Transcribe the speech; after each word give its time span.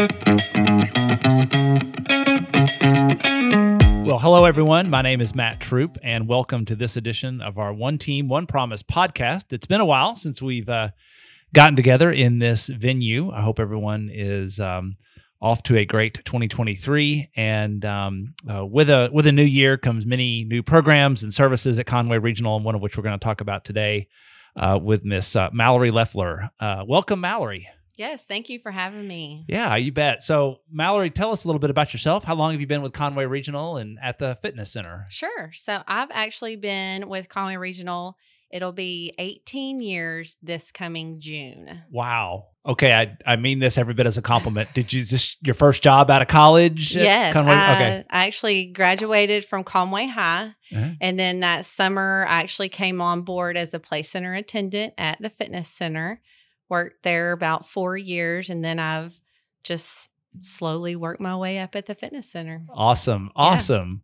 Well, 0.00 0.08
hello, 4.18 4.46
everyone. 4.46 4.88
My 4.88 5.02
name 5.02 5.20
is 5.20 5.34
Matt 5.34 5.60
Troup, 5.60 5.98
and 6.02 6.26
welcome 6.26 6.64
to 6.64 6.74
this 6.74 6.96
edition 6.96 7.42
of 7.42 7.58
our 7.58 7.74
One 7.74 7.98
Team, 7.98 8.26
One 8.26 8.46
Promise 8.46 8.82
podcast. 8.82 9.52
It's 9.52 9.66
been 9.66 9.82
a 9.82 9.84
while 9.84 10.16
since 10.16 10.40
we've 10.40 10.70
uh, 10.70 10.88
gotten 11.52 11.76
together 11.76 12.10
in 12.10 12.38
this 12.38 12.68
venue. 12.68 13.30
I 13.30 13.42
hope 13.42 13.60
everyone 13.60 14.08
is 14.10 14.58
um, 14.58 14.96
off 15.42 15.62
to 15.64 15.76
a 15.76 15.84
great 15.84 16.24
2023, 16.24 17.32
and 17.36 17.84
um, 17.84 18.34
uh, 18.50 18.64
with 18.64 18.88
a 18.88 19.10
with 19.12 19.26
a 19.26 19.32
new 19.32 19.44
year 19.44 19.76
comes 19.76 20.06
many 20.06 20.44
new 20.44 20.62
programs 20.62 21.22
and 21.22 21.34
services 21.34 21.78
at 21.78 21.84
Conway 21.84 22.16
Regional, 22.16 22.56
and 22.56 22.64
one 22.64 22.74
of 22.74 22.80
which 22.80 22.96
we're 22.96 23.02
going 23.02 23.18
to 23.18 23.22
talk 23.22 23.42
about 23.42 23.66
today 23.66 24.08
uh, 24.56 24.78
with 24.82 25.04
Miss 25.04 25.36
uh, 25.36 25.50
Mallory 25.52 25.90
Lefler. 25.90 26.48
Uh, 26.58 26.84
welcome, 26.86 27.20
Mallory. 27.20 27.68
Yes, 28.00 28.24
thank 28.24 28.48
you 28.48 28.58
for 28.58 28.70
having 28.70 29.06
me. 29.06 29.44
Yeah, 29.46 29.76
you 29.76 29.92
bet. 29.92 30.22
So, 30.22 30.60
Mallory, 30.72 31.10
tell 31.10 31.32
us 31.32 31.44
a 31.44 31.48
little 31.48 31.58
bit 31.58 31.68
about 31.68 31.92
yourself. 31.92 32.24
How 32.24 32.34
long 32.34 32.52
have 32.52 32.60
you 32.62 32.66
been 32.66 32.80
with 32.80 32.94
Conway 32.94 33.26
Regional 33.26 33.76
and 33.76 33.98
at 34.02 34.18
the 34.18 34.38
fitness 34.40 34.72
center? 34.72 35.04
Sure. 35.10 35.50
So, 35.52 35.82
I've 35.86 36.08
actually 36.10 36.56
been 36.56 37.10
with 37.10 37.28
Conway 37.28 37.56
Regional. 37.56 38.16
It'll 38.50 38.72
be 38.72 39.12
18 39.18 39.80
years 39.80 40.38
this 40.42 40.72
coming 40.72 41.20
June. 41.20 41.82
Wow. 41.90 42.46
Okay, 42.64 42.90
I, 42.90 43.18
I 43.26 43.36
mean 43.36 43.58
this 43.58 43.76
every 43.76 43.92
bit 43.92 44.06
as 44.06 44.16
a 44.16 44.22
compliment. 44.22 44.70
Did 44.74 44.94
you 44.94 45.04
just 45.04 45.36
your 45.46 45.54
first 45.54 45.82
job 45.82 46.10
out 46.10 46.22
of 46.22 46.28
college? 46.28 46.96
Yes. 46.96 47.34
Conway? 47.34 47.52
I, 47.52 47.74
okay. 47.74 48.04
I 48.08 48.26
actually 48.26 48.72
graduated 48.72 49.44
from 49.44 49.62
Conway 49.62 50.06
High. 50.06 50.54
Uh-huh. 50.74 50.92
And 51.02 51.18
then 51.18 51.40
that 51.40 51.66
summer, 51.66 52.24
I 52.26 52.40
actually 52.40 52.70
came 52.70 53.02
on 53.02 53.22
board 53.22 53.58
as 53.58 53.74
a 53.74 53.78
play 53.78 54.02
center 54.04 54.32
attendant 54.34 54.94
at 54.96 55.20
the 55.20 55.28
fitness 55.28 55.68
center. 55.68 56.22
Worked 56.70 57.02
there 57.02 57.32
about 57.32 57.66
four 57.66 57.96
years. 57.96 58.48
And 58.48 58.64
then 58.64 58.78
I've 58.78 59.20
just 59.64 60.08
slowly 60.40 60.96
worked 60.96 61.20
my 61.20 61.36
way 61.36 61.58
up 61.58 61.74
at 61.76 61.86
the 61.86 61.94
fitness 61.94 62.30
center. 62.30 62.64
Awesome. 62.72 63.30
Awesome. 63.36 64.02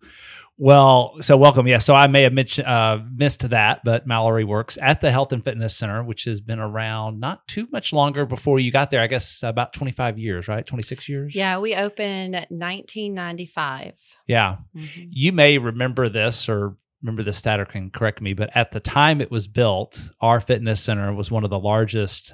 Well, 0.59 1.17
so 1.21 1.37
welcome. 1.37 1.69
Yeah. 1.69 1.79
So 1.79 1.95
I 1.95 2.07
may 2.07 2.23
have 2.23 2.33
mentioned, 2.33 2.67
uh, 2.67 2.99
missed 3.15 3.49
that, 3.51 3.83
but 3.85 4.07
Mallory 4.07 4.43
works 4.43 4.79
at 4.81 5.03
the 5.03 5.11
Health 5.13 5.31
and 5.33 5.45
Fitness 5.45 5.77
Center, 5.77 6.03
which 6.03 6.25
has 6.25 6.41
been 6.41 6.59
around 6.59 7.21
not 7.21 7.47
too 7.47 7.69
much 7.71 7.93
longer 7.93 8.25
before 8.25 8.59
you 8.59 8.73
got 8.73 8.91
there. 8.91 9.03
I 9.03 9.07
guess 9.07 9.43
about 9.43 9.75
25 9.75 10.19
years, 10.19 10.49
right? 10.49 10.67
26 10.67 11.09
years? 11.11 11.35
Yeah, 11.35 11.59
we 11.59 11.75
opened 11.75 12.47
1995. 12.49 13.93
Yeah. 14.27 14.57
Mhm. 14.75 15.09
You 15.11 15.33
may 15.33 15.59
remember 15.59 16.09
this 16.09 16.49
or 16.49 16.77
remember 17.03 17.23
the 17.23 17.33
stat 17.33 17.61
or 17.61 17.67
can 17.67 17.91
correct 17.91 18.21
me, 18.21 18.33
but 18.33 18.51
at 18.55 18.73
the 18.73 18.81
time 18.81 19.21
it 19.21 19.31
was 19.31 19.47
built, 19.47 20.11
our 20.21 20.41
fitness 20.41 20.81
center 20.81 21.13
was 21.15 21.31
one 21.31 21.45
of 21.45 21.51
the 21.51 21.59
largest 21.59 22.33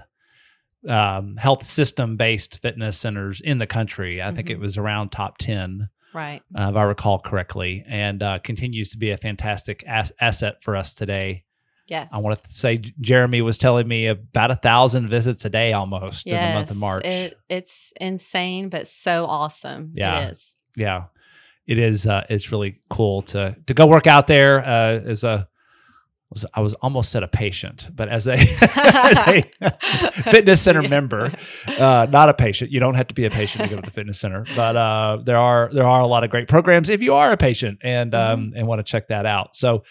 um, 0.88 1.36
health 1.36 1.62
system 1.64 2.16
based 2.16 2.58
fitness 2.61 2.98
centers 2.98 3.41
in 3.41 3.58
the 3.58 3.66
country. 3.66 4.20
I 4.22 4.33
think 4.33 4.48
Mhm. 4.48 4.52
it 4.52 4.58
was 4.61 4.77
around 4.77 5.11
top 5.11 5.38
10, 5.38 5.88
Right. 6.14 6.42
uh, 6.58 6.69
if 6.70 6.77
I 6.77 6.83
recall 6.83 7.19
correctly, 7.20 7.84
and 7.86 8.22
uh, 8.22 8.38
continues 8.41 8.91
to 8.91 8.98
be 8.98 9.10
a 9.10 9.16
fantastic 9.16 9.84
as- 9.86 10.12
asset 10.20 10.62
for 10.62 10.77
us 10.77 10.92
today. 10.92 11.44
Yes. 11.88 12.08
I 12.12 12.19
want 12.19 12.42
to 12.42 12.50
say 12.50 12.80
Jeremy 13.00 13.42
was 13.42 13.58
telling 13.58 13.86
me 13.86 14.06
about 14.06 14.50
a 14.50 14.56
thousand 14.56 15.08
visits 15.08 15.44
a 15.44 15.50
day 15.50 15.72
almost 15.72 16.27
in 16.27 16.34
the 16.34 16.55
month 16.55 16.70
of 16.70 16.77
March. 16.78 17.05
It, 17.05 17.38
it's 17.48 17.92
insane, 18.00 18.69
but 18.69 18.86
so 18.86 19.25
awesome. 19.27 19.92
Yeah. 19.94 20.27
It 20.28 20.30
is. 20.33 20.56
yeah 20.77 21.05
it 21.66 21.78
is 21.78 22.06
uh 22.08 22.25
it's 22.28 22.50
really 22.50 22.80
cool 22.91 23.22
to 23.22 23.55
to 23.66 23.75
go 23.75 23.86
work 23.86 24.06
out 24.08 24.27
there 24.27 24.58
uh 24.66 24.98
as 25.06 25.22
a 25.22 25.47
was 26.33 26.47
I 26.55 26.61
was 26.61 26.75
almost 26.75 27.11
said 27.11 27.22
a 27.22 27.28
patient, 27.28 27.88
but 27.94 28.08
as 28.08 28.27
a, 28.27 28.33
as 28.38 29.19
a 29.62 29.70
fitness 30.30 30.61
center 30.61 30.83
Yeah. 30.83 30.88
member, 30.88 31.33
uh, 31.66 32.06
not 32.11 32.28
a 32.28 32.34
patient. 32.34 32.70
You 32.70 32.80
don't 32.80 32.94
have 32.94 33.08
to 33.08 33.14
be 33.14 33.25
a 33.25 33.30
patient 33.30 33.64
to 33.64 33.70
go 33.70 33.77
to 33.77 33.83
the 33.84 33.91
fitness 33.91 34.19
center, 34.19 34.44
but 34.56 34.77
uh, 34.77 35.19
there 35.25 35.36
are 35.38 35.70
there 35.72 35.86
are 35.86 36.00
a 36.00 36.06
lot 36.06 36.25
of 36.25 36.30
great 36.30 36.48
programs 36.48 36.88
if 36.88 37.03
you 37.03 37.14
are 37.14 37.33
a 37.33 37.36
patient 37.36 37.78
and 37.83 38.14
um, 38.14 38.53
and 38.56 38.66
want 38.66 38.78
to 38.78 38.84
check 38.91 39.08
that 39.08 39.27
out. 39.27 39.56
So 39.56 39.84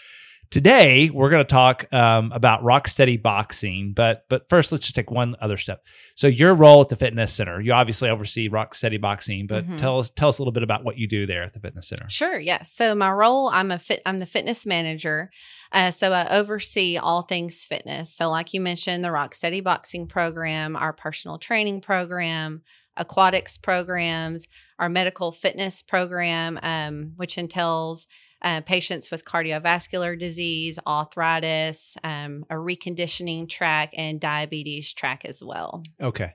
today 0.52 1.08
we're 1.10 1.30
going 1.30 1.44
to 1.44 1.50
talk 1.50 1.92
um, 1.92 2.30
about 2.32 2.62
Rock 2.62 2.86
Steady 2.86 3.16
Boxing, 3.16 3.92
but 3.94 4.24
but 4.28 4.48
first 4.48 4.70
let's 4.70 4.84
just 4.84 4.94
take 4.94 5.10
one 5.10 5.34
other 5.40 5.56
step. 5.56 5.82
So 6.14 6.26
your 6.26 6.54
role 6.54 6.82
at 6.82 6.90
the 6.90 6.96
fitness 6.96 7.32
center, 7.32 7.60
you 7.60 7.72
obviously 7.72 8.10
oversee 8.10 8.48
Rock 8.48 8.74
Steady 8.74 8.98
Boxing, 8.98 9.46
but 9.46 9.66
Mhm. 9.66 9.78
tell 9.78 9.98
us 9.98 10.10
tell 10.10 10.28
us 10.28 10.38
a 10.38 10.42
little 10.42 10.52
bit 10.52 10.62
about 10.62 10.84
what 10.84 10.98
you 10.98 11.08
do 11.08 11.26
there 11.26 11.42
at 11.42 11.54
the 11.54 11.60
fitness 11.60 11.88
center. 11.88 12.08
Sure. 12.08 12.38
Yes. 12.38 12.70
So 12.72 12.94
my 12.94 13.10
role, 13.10 13.48
I'm 13.48 13.70
a 13.70 13.78
fit. 13.78 14.02
I'm 14.06 14.18
the 14.18 14.26
fitness 14.26 14.66
manager. 14.66 15.30
Uh, 15.72 15.90
so 15.90 16.12
I 16.12 16.36
oversee 16.36 16.98
all 16.98 17.22
things 17.22 17.64
fitness. 17.64 18.14
So 18.14 18.28
like 18.28 18.52
you 18.52 18.60
mentioned, 18.60 19.02
the 19.02 19.10
Rock 19.10 19.34
Steady 19.34 19.62
Boxing 19.62 20.06
program, 20.06 20.76
our 20.76 20.92
personal 20.92 21.38
training 21.38 21.80
program, 21.80 22.62
aquatics 22.96 23.56
programs, 23.56 24.46
our 24.78 24.90
medical 24.90 25.32
fitness 25.32 25.80
program, 25.80 26.58
um, 26.62 27.12
which 27.16 27.38
entails 27.38 28.06
uh, 28.42 28.60
patients 28.62 29.10
with 29.10 29.24
cardiovascular 29.24 30.18
disease, 30.18 30.78
arthritis, 30.86 31.96
um, 32.04 32.44
a 32.50 32.54
reconditioning 32.54 33.48
track, 33.48 33.90
and 33.96 34.20
diabetes 34.20 34.92
track 34.92 35.24
as 35.24 35.42
well. 35.42 35.82
Okay. 36.00 36.32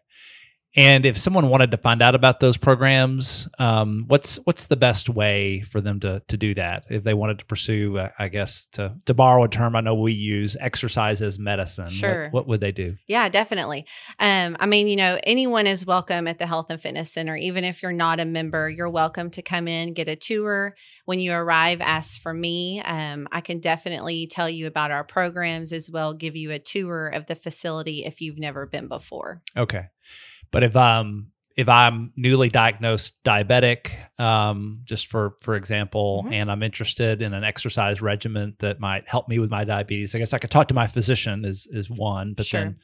And 0.78 1.08
if 1.08 1.18
someone 1.18 1.50
wanted 1.50 1.72
to 1.72 1.78
find 1.78 2.04
out 2.04 2.14
about 2.14 2.40
those 2.40 2.56
programs, 2.56 3.50
um, 3.58 4.06
what's 4.08 4.36
what's 4.44 4.68
the 4.68 4.76
best 4.76 5.10
way 5.10 5.62
for 5.62 5.82
them 5.82 6.00
to 6.02 6.22
to 6.28 6.38
do 6.38 6.54
that? 6.54 6.84
If 6.90 7.04
they 7.04 7.16
wanted 7.16 7.40
to 7.40 7.46
pursue, 7.46 7.98
uh, 7.98 8.10
I 8.20 8.28
guess 8.28 8.68
to 8.74 8.94
to 9.06 9.16
borrow 9.16 9.44
a 9.44 9.50
term, 9.50 9.76
I 9.76 9.82
know 9.82 9.96
we 9.96 10.14
use 10.14 10.56
exercise 10.60 11.20
as 11.22 11.40
medicine. 11.40 11.86
What- 11.86 11.94
Sure. 11.94 12.30
What, 12.30 12.48
would 12.48 12.60
they 12.62 12.72
do? 12.72 12.96
Yeah, 13.08 13.28
definitely. 13.28 13.86
Um, 14.20 14.56
I 14.60 14.68
mean, 14.68 14.88
you 14.88 14.96
know, 14.96 15.20
anyone 15.24 15.66
is 15.66 15.84
welcome 15.86 16.28
at 16.28 16.38
the 16.38 16.46
Health 16.46 16.68
and 16.70 16.80
Fitness 16.80 17.12
Center. 17.12 17.36
Even 17.36 17.64
if 17.64 17.82
you're 17.82 17.92
not 17.92 18.20
a 18.20 18.26
member, 18.26 18.70
you're 18.70 18.90
welcome 18.90 19.32
to 19.32 19.42
come 19.42 19.68
in, 19.68 19.94
get 19.94 20.08
a 20.08 20.16
tour. 20.16 20.76
When 21.06 21.20
you 21.20 21.34
arrive, 21.34 21.82
ask 21.82 22.22
for 22.22 22.34
me. 22.36 22.82
Um, 22.84 23.28
I 23.32 23.42
can 23.42 23.60
definitely 23.60 24.28
tell 24.28 24.50
you 24.50 24.68
about 24.68 24.92
our 24.92 25.04
programs 25.04 25.74
as 25.74 25.90
well, 25.90 26.14
give 26.14 26.36
you 26.36 26.52
a 26.52 26.60
tour 26.60 27.08
of 27.08 27.26
the 27.26 27.36
facility 27.36 28.06
if 28.06 28.22
you've 28.22 28.38
never 28.38 28.68
been 28.68 28.88
before. 28.88 29.42
Okay. 29.58 29.88
But 30.52 30.64
if 30.64 30.76
um 30.76 31.32
if 31.56 31.68
I'm 31.68 32.14
newly 32.16 32.50
diagnosed 32.50 33.16
diabetic, 33.24 33.90
um, 34.20 34.82
just 34.86 35.08
for 35.08 35.36
for 35.42 35.56
example, 35.56 36.24
Mhm. 36.28 36.34
and 36.34 36.52
I'm 36.52 36.62
interested 36.62 37.22
in 37.22 37.34
an 37.34 37.44
exercise 37.44 38.00
regimen 38.02 38.56
that 38.60 38.80
might 38.80 39.08
help 39.08 39.28
me 39.28 39.40
with 39.40 39.50
my 39.50 39.64
diabetes, 39.64 40.14
I 40.14 40.20
guess 40.20 40.34
I 40.34 40.38
could 40.38 40.52
talk 40.52 40.68
to 40.68 40.76
my 40.76 40.86
physician 40.88 41.46
is 41.46 41.68
is 41.72 41.90
one, 41.90 42.34
but 42.34 42.46
Sure. 42.46 42.62
then 42.62 42.76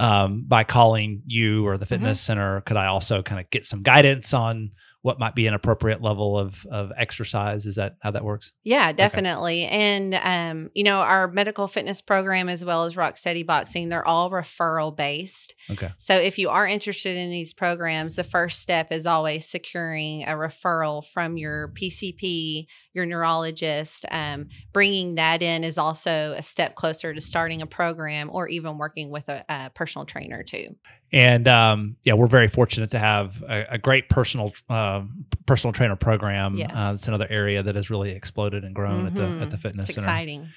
um, 0.00 0.44
by 0.46 0.62
calling 0.62 1.22
you 1.26 1.66
or 1.66 1.76
the 1.76 1.84
Mm-hmm. 1.84 1.88
fitness 1.94 2.20
center, 2.20 2.60
could 2.60 2.76
I 2.76 2.86
also 2.86 3.20
kind 3.20 3.40
of 3.40 3.50
get 3.50 3.66
some 3.66 3.82
guidance 3.82 4.32
on 4.32 4.70
what 5.02 5.18
might 5.18 5.34
be 5.34 5.46
an 5.46 5.54
appropriate 5.54 6.02
level 6.02 6.38
of 6.38 6.64
of 6.70 6.92
exercise? 6.96 7.66
Is 7.66 7.76
that 7.76 7.96
how 8.00 8.12
that 8.12 8.24
works? 8.24 8.52
Yeah, 8.62 8.92
definitely. 8.92 9.64
And 9.64 10.14
um, 10.14 10.70
you 10.74 10.84
know, 10.84 11.00
our 11.00 11.28
medical 11.28 11.66
fitness 11.66 12.00
program 12.00 12.48
as 12.48 12.64
well 12.64 12.84
as 12.84 12.96
rock 12.96 13.08
Rocksteady 13.08 13.46
Boxing, 13.46 13.88
they're 13.88 14.06
all 14.06 14.30
referral 14.30 14.94
based. 14.94 15.54
Okay. 15.70 15.90
So 15.98 16.16
if 16.16 16.38
you 16.38 16.48
are 16.48 16.66
interested 16.66 17.16
in 17.16 17.30
these 17.30 17.54
programs, 17.54 18.16
the 18.16 18.24
first 18.24 18.60
step 18.60 18.92
is 18.92 19.06
always 19.06 19.48
securing 19.48 20.24
a 20.24 20.32
referral 20.32 21.04
from 21.04 21.36
your 21.36 21.72
PCP, 21.74 22.66
your 22.92 23.06
neurologist. 23.06 24.04
Um, 24.10 24.48
bringing 24.72 25.16
that 25.16 25.42
in 25.42 25.64
is 25.64 25.78
also 25.78 26.34
a 26.36 26.42
step 26.42 26.74
closer 26.74 27.14
to 27.14 27.20
starting 27.20 27.62
a 27.62 27.66
program 27.66 28.30
or 28.32 28.48
even 28.48 28.78
working 28.78 29.10
with 29.10 29.28
a, 29.28 29.44
a 29.48 29.70
personal 29.74 30.06
trainer 30.06 30.42
too. 30.42 30.76
And 31.12 31.48
um, 31.48 31.96
yeah, 32.02 32.14
we're 32.14 32.26
very 32.26 32.48
fortunate 32.48 32.90
to 32.90 32.98
have 32.98 33.42
a, 33.42 33.64
a 33.70 33.78
great 33.78 34.08
personal 34.08 34.52
uh, 34.68 35.02
personal 35.46 35.72
trainer 35.72 35.96
program. 35.96 36.54
Yes. 36.54 36.70
Uh, 36.74 36.92
it's 36.94 37.08
another 37.08 37.26
area 37.30 37.62
that 37.62 37.74
has 37.76 37.88
really 37.90 38.10
exploded 38.10 38.64
and 38.64 38.74
grown 38.74 39.06
at 39.06 39.14
the 39.14 39.22
at 39.22 39.28
Mhm. 39.28 39.50
the 39.50 39.56
fitness 39.58 39.88
It's 39.88 39.96
center. 39.96 40.06
exciting. 40.06 40.48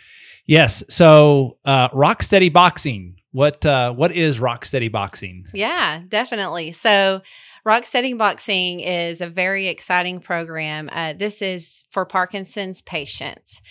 Yes. 0.46 0.84
So 0.90 1.58
uh, 1.66 1.88
Rock 1.94 2.24
Steady 2.24 2.50
Boxing. 2.50 3.16
What 3.34 3.66
uh, 3.66 3.94
what 3.94 4.12
is 4.12 4.42
Rock 4.42 4.66
Steady 4.66 4.90
Boxing? 4.90 5.46
Yeah, 5.54 6.02
definitely. 6.10 6.74
So, 6.74 7.22
Rock 7.64 7.86
Steady 7.86 8.12
Boxing 8.12 8.82
is 8.82 9.22
a 9.22 9.28
very 9.30 9.70
exciting 9.70 10.20
program. 10.20 10.90
Uh, 10.92 11.14
this 11.14 11.42
is 11.42 11.86
for 11.92 12.06
Parkinson's 12.06 12.82
patients. 12.82 13.62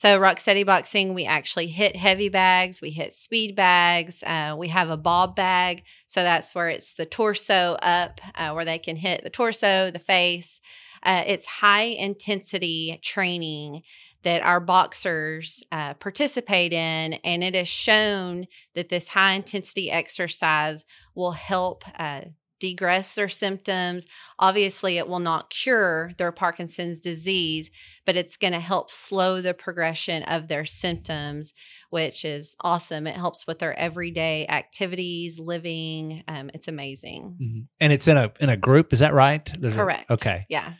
So, 0.00 0.16
Rock 0.16 0.40
Steady 0.40 0.62
Boxing, 0.62 1.12
we 1.12 1.26
actually 1.26 1.66
hit 1.66 1.94
heavy 1.94 2.30
bags, 2.30 2.80
we 2.80 2.88
hit 2.88 3.12
speed 3.12 3.54
bags, 3.54 4.22
uh, 4.22 4.54
we 4.56 4.68
have 4.68 4.88
a 4.88 4.96
bob 4.96 5.36
bag. 5.36 5.82
So, 6.06 6.22
that's 6.22 6.54
where 6.54 6.70
it's 6.70 6.94
the 6.94 7.04
torso 7.04 7.76
up, 7.82 8.18
uh, 8.34 8.52
where 8.52 8.64
they 8.64 8.78
can 8.78 8.96
hit 8.96 9.22
the 9.22 9.28
torso, 9.28 9.90
the 9.90 9.98
face. 9.98 10.58
Uh, 11.02 11.24
it's 11.26 11.44
high 11.44 11.82
intensity 11.82 12.98
training 13.02 13.82
that 14.22 14.40
our 14.40 14.58
boxers 14.58 15.62
uh, 15.70 15.92
participate 15.92 16.72
in, 16.72 17.12
and 17.22 17.44
it 17.44 17.54
is 17.54 17.68
shown 17.68 18.46
that 18.74 18.88
this 18.88 19.08
high 19.08 19.32
intensity 19.32 19.90
exercise 19.90 20.86
will 21.14 21.32
help 21.32 21.84
uh, 22.00 22.22
degress 22.60 23.14
their 23.14 23.28
symptoms. 23.28 24.06
Obviously, 24.38 24.98
it 24.98 25.08
will 25.08 25.18
not 25.18 25.50
cure 25.50 26.12
their 26.18 26.30
Parkinson's 26.30 27.00
disease, 27.00 27.70
but 28.06 28.16
it's 28.16 28.36
going 28.36 28.52
to 28.52 28.60
help 28.60 28.90
slow 28.90 29.40
the 29.40 29.54
progression 29.54 30.22
of 30.24 30.46
their 30.48 30.64
symptoms, 30.64 31.52
which 31.90 32.24
is 32.24 32.54
awesome. 32.60 33.06
It 33.06 33.16
helps 33.16 33.46
with 33.46 33.58
their 33.58 33.76
everyday 33.78 34.46
activities, 34.46 35.38
living. 35.38 36.22
Um, 36.28 36.50
it's 36.54 36.68
amazing. 36.68 37.36
Mhm. 37.42 37.66
And 37.80 37.92
it's 37.92 38.06
in 38.06 38.16
a 38.16 38.30
in 38.38 38.48
a 38.48 38.56
group, 38.56 38.92
is 38.92 39.00
that 39.00 39.14
right? 39.14 39.50
There's 39.58 39.74
a- 39.74 39.78
Correct. 39.78 40.10
okay. 40.10 40.46
Yeah. 40.48 40.74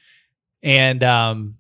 And 0.63 1.03
um, 1.03 1.57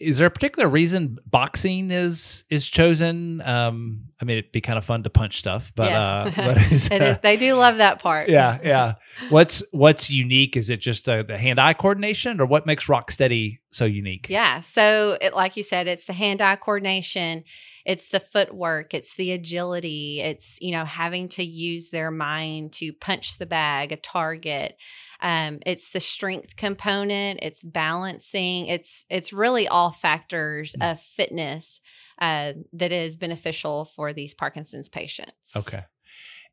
is 0.00 0.18
there 0.18 0.26
a 0.26 0.30
particular 0.30 0.68
reason 0.68 1.18
boxing 1.26 1.90
is 1.90 2.44
is 2.50 2.66
chosen? 2.68 3.40
Um, 3.42 4.06
I 4.20 4.24
mean, 4.24 4.38
it'd 4.38 4.52
be 4.52 4.60
kind 4.60 4.78
of 4.78 4.84
fun 4.84 5.02
to 5.02 5.10
punch 5.10 5.38
stuff, 5.38 5.72
but 5.76 5.90
Yeah. 5.90 6.00
uh, 6.00 6.30
but 6.36 6.72
is, 6.72 6.90
It 6.90 7.02
is. 7.02 7.20
They 7.20 7.36
do 7.36 7.54
love 7.54 7.76
that 7.78 8.00
part. 8.00 8.28
yeah, 8.28 8.58
yeah. 8.64 8.94
What's 9.28 9.62
what's 9.72 10.08
unique? 10.10 10.56
Is 10.56 10.70
it 10.70 10.80
just 10.80 11.08
uh, 11.08 11.22
the 11.22 11.36
hand 11.36 11.60
eye 11.60 11.74
coordination, 11.74 12.40
or 12.40 12.46
what 12.46 12.64
makes 12.66 12.88
Rock 12.88 13.10
Steady 13.10 13.60
so 13.72 13.84
unique? 13.84 14.28
Yeah. 14.28 14.60
So, 14.60 15.16
it, 15.20 15.34
like 15.34 15.56
you 15.56 15.62
said, 15.62 15.86
it's 15.86 16.06
the 16.06 16.12
hand 16.12 16.40
eye 16.40 16.56
coordination, 16.56 17.44
it's 17.86 18.08
the 18.08 18.20
footwork, 18.20 18.94
it's 18.94 19.14
the 19.14 19.32
agility, 19.32 20.20
it's, 20.20 20.58
you 20.60 20.72
know, 20.72 20.84
having 20.84 21.28
to 21.30 21.44
use 21.44 21.90
their 21.90 22.10
mind 22.10 22.72
to 22.74 22.92
punch 22.92 23.38
the 23.38 23.46
bag, 23.46 23.92
a 23.92 23.96
target. 23.96 24.76
Um, 25.22 25.60
it's 25.66 25.90
the 25.90 26.00
strength 26.00 26.56
component, 26.56 27.40
it's 27.42 27.62
balancing, 27.62 28.66
it's 28.66 29.04
it's 29.08 29.32
really 29.32 29.68
all 29.68 29.90
factors 29.92 30.74
Mm. 30.80 30.92
of 30.92 31.00
fitness 31.00 31.80
uh, 32.20 32.52
that 32.72 32.92
is 32.92 33.16
beneficial 33.16 33.84
for 33.84 34.12
these 34.12 34.34
Parkinson's 34.34 34.88
patients. 34.88 35.52
Okay. 35.56 35.84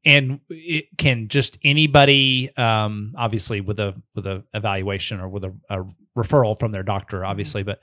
And 0.06 0.40
it 0.50 0.86
can 0.98 1.28
just 1.28 1.58
anybody, 1.64 2.56
um, 2.56 3.14
obviously 3.18 3.62
with 3.62 3.80
a 3.80 4.02
with 4.16 4.26
a 4.26 4.44
evaluation 4.54 5.20
or 5.20 5.28
with 5.28 5.44
a, 5.44 5.54
a 5.70 5.84
referral 6.18 6.58
from 6.58 6.72
their 6.72 6.84
doctor, 6.84 7.26
obviously. 7.26 7.64
But 7.64 7.80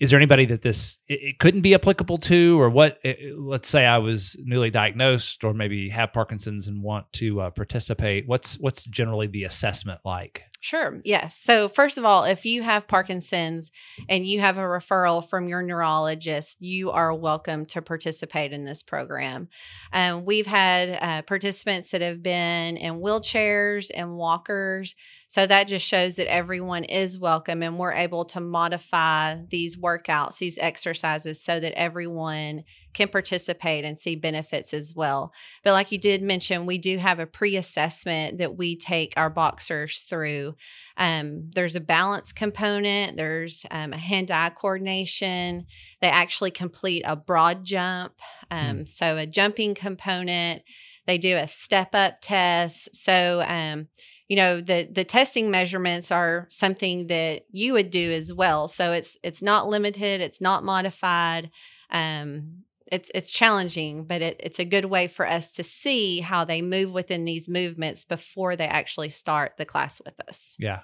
is 0.00 0.10
there 0.10 0.18
anybody 0.18 0.44
that 0.46 0.62
this 0.62 0.98
it, 1.08 1.20
it 1.22 1.38
couldn't 1.38 1.62
be 1.62 1.72
applicable 1.74 2.18
to, 2.18 2.60
or 2.60 2.68
what? 2.68 2.98
it- 3.04 3.18
it- 3.20 3.38
let's 3.38 3.68
say 3.68 3.86
I 3.86 3.98
was 3.98 4.36
newly 4.44 4.70
diagnosed, 4.70 5.44
or 5.44 5.54
maybe 5.54 5.88
have 5.88 6.12
Parkinson's 6.12 6.66
and 6.68 6.82
want 6.82 7.10
to 7.14 7.40
uh, 7.40 7.50
participate. 7.50 8.26
What's 8.26 8.58
what's 8.58 8.84
generally 8.84 9.28
the 9.28 9.44
assessment 9.44 10.00
like? 10.04 10.42
Sure. 10.64 11.02
Yes. 11.04 11.36
So, 11.36 11.68
first 11.68 11.98
of 11.98 12.06
all, 12.06 12.24
if 12.24 12.46
you 12.46 12.62
have 12.62 12.88
Parkinson's 12.88 13.70
and 14.08 14.26
you 14.26 14.40
have 14.40 14.56
a 14.56 14.62
referral 14.62 15.22
from 15.22 15.46
your 15.46 15.60
neurologist, 15.60 16.62
you 16.62 16.90
are 16.90 17.14
welcome 17.14 17.66
to 17.66 17.82
participate 17.82 18.50
in 18.50 18.64
this 18.64 18.82
program. 18.82 19.48
Um, 19.92 20.24
we've 20.24 20.46
had 20.46 20.98
uh, 21.02 21.20
participants 21.20 21.90
that 21.90 22.00
have 22.00 22.22
been 22.22 22.78
in 22.78 22.94
wheelchairs 22.94 23.90
and 23.94 24.16
walkers. 24.16 24.94
So, 25.34 25.48
that 25.48 25.66
just 25.66 25.84
shows 25.84 26.14
that 26.14 26.30
everyone 26.30 26.84
is 26.84 27.18
welcome 27.18 27.60
and 27.64 27.76
we're 27.76 27.92
able 27.92 28.24
to 28.26 28.40
modify 28.40 29.38
these 29.50 29.76
workouts, 29.76 30.38
these 30.38 30.58
exercises, 30.58 31.42
so 31.42 31.58
that 31.58 31.72
everyone 31.72 32.62
can 32.92 33.08
participate 33.08 33.84
and 33.84 33.98
see 33.98 34.14
benefits 34.14 34.72
as 34.72 34.94
well. 34.94 35.32
But 35.64 35.72
like 35.72 35.90
you 35.90 35.98
did 35.98 36.22
mention, 36.22 36.66
we 36.66 36.78
do 36.78 36.98
have 36.98 37.18
a 37.18 37.26
pre-assessment 37.26 38.38
that 38.38 38.56
we 38.56 38.76
take 38.76 39.14
our 39.16 39.28
boxers 39.28 40.04
through. 40.08 40.54
Um, 40.96 41.50
there's 41.52 41.74
a 41.74 41.80
balance 41.80 42.30
component. 42.30 43.16
There's 43.16 43.66
um, 43.72 43.92
a 43.92 43.98
hand-eye 43.98 44.50
coordination. 44.50 45.66
They 46.00 46.10
actually 46.10 46.52
complete 46.52 47.02
a 47.04 47.16
broad 47.16 47.64
jump. 47.64 48.20
Um, 48.52 48.86
So 48.86 49.16
a 49.16 49.26
jumping 49.26 49.74
component. 49.74 50.62
They 51.08 51.18
do 51.18 51.36
a 51.36 51.48
step-up 51.48 52.18
test. 52.20 52.94
So 52.94 53.42
um, 53.44 53.88
you 54.28 54.36
know 54.36 54.60
the 54.60 54.88
the 54.90 55.04
testing 55.04 55.50
measurements 55.50 56.10
are 56.10 56.46
something 56.50 57.08
that 57.08 57.42
you 57.50 57.72
would 57.74 57.90
do 57.90 58.12
as 58.12 58.32
well. 58.32 58.68
So 58.68 58.92
it's 58.92 59.16
it's 59.22 59.42
not 59.42 59.68
limited. 59.68 60.20
It's 60.20 60.40
not 60.40 60.64
modified. 60.64 61.50
Um, 61.90 62.64
it's 62.90 63.10
it's 63.14 63.30
challenging, 63.30 64.04
but 64.04 64.22
it, 64.22 64.40
it's 64.42 64.58
a 64.58 64.64
good 64.64 64.86
way 64.86 65.08
for 65.08 65.28
us 65.28 65.50
to 65.52 65.62
see 65.62 66.20
how 66.20 66.44
they 66.44 66.62
move 66.62 66.92
within 66.92 67.24
these 67.24 67.48
movements 67.48 68.04
before 68.04 68.56
they 68.56 68.66
actually 68.66 69.10
start 69.10 69.52
the 69.58 69.64
class 69.64 70.00
with 70.04 70.14
us. 70.28 70.54
Yeah. 70.58 70.80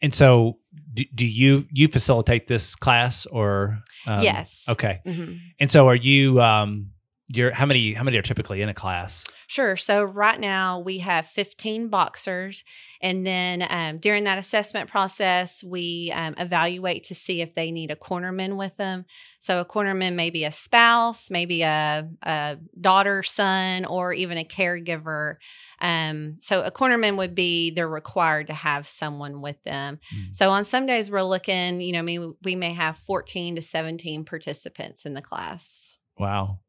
And 0.00 0.14
so, 0.14 0.58
do, 0.94 1.04
do 1.14 1.26
you 1.26 1.66
you 1.72 1.88
facilitate 1.88 2.46
this 2.46 2.76
class 2.76 3.26
or? 3.26 3.80
um, 4.06 4.22
yes. 4.22 4.64
Okay. 4.68 5.00
Mhm. 5.04 5.38
And 5.58 5.70
so, 5.70 5.88
are 5.88 5.96
you? 5.96 6.40
Um, 6.40 6.90
you're 7.28 7.50
how 7.50 7.66
many? 7.66 7.92
How 7.92 8.04
many 8.04 8.16
are 8.18 8.22
typically 8.22 8.62
in 8.62 8.68
a 8.68 8.74
class? 8.74 9.24
Sure. 9.48 9.76
So 9.76 10.04
right 10.04 10.38
now 10.38 10.80
we 10.80 10.98
have 10.98 11.26
15 11.26 11.88
boxers, 11.88 12.62
and 13.00 13.26
then 13.26 13.66
um, 13.68 13.98
during 13.98 14.24
that 14.24 14.38
assessment 14.38 14.90
process, 14.90 15.62
we 15.62 16.12
um, 16.14 16.34
evaluate 16.38 17.04
to 17.04 17.14
see 17.16 17.40
if 17.40 17.54
they 17.54 17.72
need 17.72 17.90
a 17.90 17.96
cornerman 17.96 18.56
with 18.56 18.76
them. 18.76 19.06
So 19.40 19.60
a 19.60 19.64
cornerman 19.64 20.14
may 20.14 20.30
be 20.30 20.44
a 20.44 20.52
spouse, 20.52 21.30
maybe 21.30 21.62
a, 21.62 22.08
a 22.22 22.58
daughter, 22.80 23.24
son, 23.24 23.84
or 23.84 24.12
even 24.12 24.38
a 24.38 24.44
caregiver. 24.44 25.36
Um, 25.80 26.36
so 26.40 26.62
a 26.62 26.70
cornerman 26.70 27.16
would 27.16 27.34
be 27.34 27.70
they're 27.70 27.88
required 27.88 28.48
to 28.48 28.54
have 28.54 28.86
someone 28.86 29.42
with 29.42 29.60
them. 29.64 29.98
Mm. 30.14 30.34
So 30.34 30.50
on 30.50 30.64
some 30.64 30.86
days 30.86 31.10
we're 31.10 31.22
looking, 31.22 31.80
you 31.80 31.92
know, 31.92 32.00
I 32.00 32.02
mean, 32.02 32.34
we 32.44 32.54
may 32.54 32.72
have 32.72 32.96
14 32.98 33.56
to 33.56 33.62
17 33.62 34.24
participants 34.24 35.04
in 35.04 35.14
the 35.14 35.22
class. 35.22 35.96
Wow. 36.18 36.60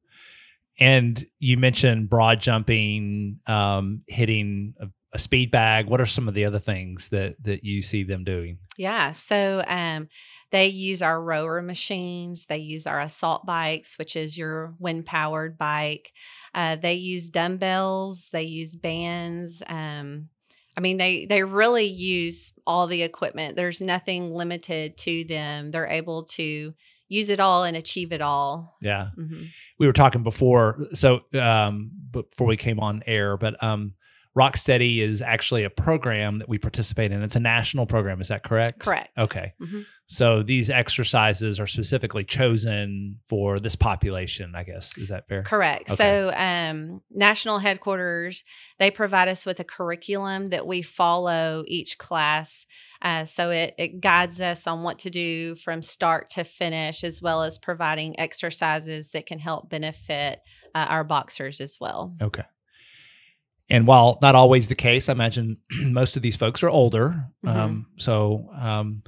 And 0.80 1.26
you 1.40 1.58
mentioned 1.58 2.10
broad 2.10 2.40
jumping, 2.40 3.40
um, 3.48 4.04
hitting 4.08 4.76
a, 4.80 4.88
a 5.14 5.20
speed 5.20 5.50
bag. 5.50 5.88
What 5.88 6.02
are 6.02 6.06
some 6.06 6.28
of 6.28 6.34
the 6.34 6.46
other 6.46 6.60
things 6.60 7.10
that 7.10 7.36
that 7.44 7.64
you 7.64 7.82
see 7.82 8.04
them 8.04 8.24
doing? 8.24 8.60
Yeah. 8.78 9.14
So 9.14 9.64
um, 9.68 10.08
they 10.52 10.68
use 10.68 11.02
our 11.02 11.22
rower 11.22 11.62
machines. 11.62 12.46
They 12.46 12.60
use 12.60 12.86
our 12.86 13.02
assault 13.02 13.46
bikes, 13.46 13.98
which 13.98 14.16
is 14.16 14.38
your 14.38 14.76
wind 14.80 15.06
powered 15.08 15.58
bike. 15.58 16.14
Uh, 16.54 16.76
they 16.76 16.94
use 16.94 17.30
dumbbells. 17.30 18.30
They 18.32 18.44
use 18.44 18.76
bands. 18.76 19.64
Um, 19.68 20.30
I 20.78 20.80
mean, 20.80 20.98
they 20.98 21.26
they 21.26 21.44
really 21.44 21.86
use 21.86 22.54
all 22.68 22.86
the 22.86 23.02
equipment. 23.02 23.56
There's 23.56 23.82
nothing 23.82 24.32
limited 24.32 24.98
to 25.00 25.24
them. 25.26 25.72
They're 25.72 25.88
able 25.88 26.26
to 26.36 26.76
use 27.08 27.30
it 27.30 27.40
all 27.40 27.64
and 27.64 27.78
achieve 27.78 28.12
it 28.12 28.22
all. 28.22 28.78
Yeah, 28.82 29.10
hmm 29.16 29.46
we 29.80 29.86
were 29.86 29.94
talking 29.94 30.24
before, 30.24 30.88
so 30.94 31.22
um, 31.40 31.92
before 32.10 32.48
we 32.48 32.58
came 32.58 32.80
on 32.80 33.04
air, 33.06 33.38
but 33.38 33.62
um, 33.64 33.94
Rock 34.38 34.56
Steady 34.56 35.02
is 35.02 35.24
actually 35.24 35.64
a 35.64 35.70
program 35.72 36.38
that 36.38 36.48
we 36.48 36.60
participate 36.60 37.12
in. 37.12 37.24
It's 37.24 37.36
a 37.36 37.40
national 37.40 37.88
program. 37.88 38.22
Is 38.22 38.28
that 38.28 38.44
correct? 38.44 38.78
Correct. 38.78 39.10
Okay. 39.18 39.54
Mhm. 39.60 39.88
So 40.06 40.44
these 40.44 40.70
exercises 40.70 41.60
are 41.60 41.66
specifically 41.66 42.24
chosen 42.24 43.18
for 43.28 43.60
this 43.60 43.76
population, 43.76 44.54
I 44.56 44.64
guess. 44.64 44.96
Is 44.96 45.10
that 45.10 45.28
fair? 45.28 45.42
Correct. 45.42 45.90
Okay. 45.90 45.96
So, 45.96 46.32
um, 46.36 47.02
national 47.10 47.58
headquarters 47.58 48.44
they 48.78 48.92
provide 48.92 49.28
us 49.28 49.44
with 49.44 49.60
a 49.60 49.64
curriculum 49.64 50.50
that 50.50 50.68
we 50.68 50.84
follow 50.84 51.64
each 51.68 51.98
class. 51.98 52.68
Uh, 53.02 53.26
so 53.26 53.50
it 53.50 53.74
it 53.80 54.02
guides 54.02 54.40
us 54.40 54.68
on 54.68 54.84
what 54.84 55.00
to 55.00 55.10
do 55.10 55.56
from 55.56 55.82
start 55.82 56.30
to 56.30 56.44
finish, 56.44 57.04
as 57.04 57.24
well 57.24 57.42
as 57.42 57.58
providing 57.58 58.20
exercises 58.20 59.10
that 59.14 59.26
can 59.26 59.40
help 59.40 59.68
benefit 59.68 60.42
uh, 60.76 60.86
our 60.90 61.04
boxers 61.04 61.60
as 61.60 61.78
well. 61.82 62.16
Okay. 62.22 62.44
And 63.70 63.86
while 63.88 64.18
not 64.22 64.36
always 64.36 64.70
the 64.70 64.76
case, 64.76 65.10
I 65.10 65.12
imagine 65.12 65.58
most 65.82 66.16
of 66.16 66.22
these 66.22 66.36
folks 66.36 66.64
are 66.64 66.70
older. 66.70 67.26
Mm-hmm. 67.46 67.60
Um, 67.60 67.88
so, 67.98 68.50
um, 68.60 69.04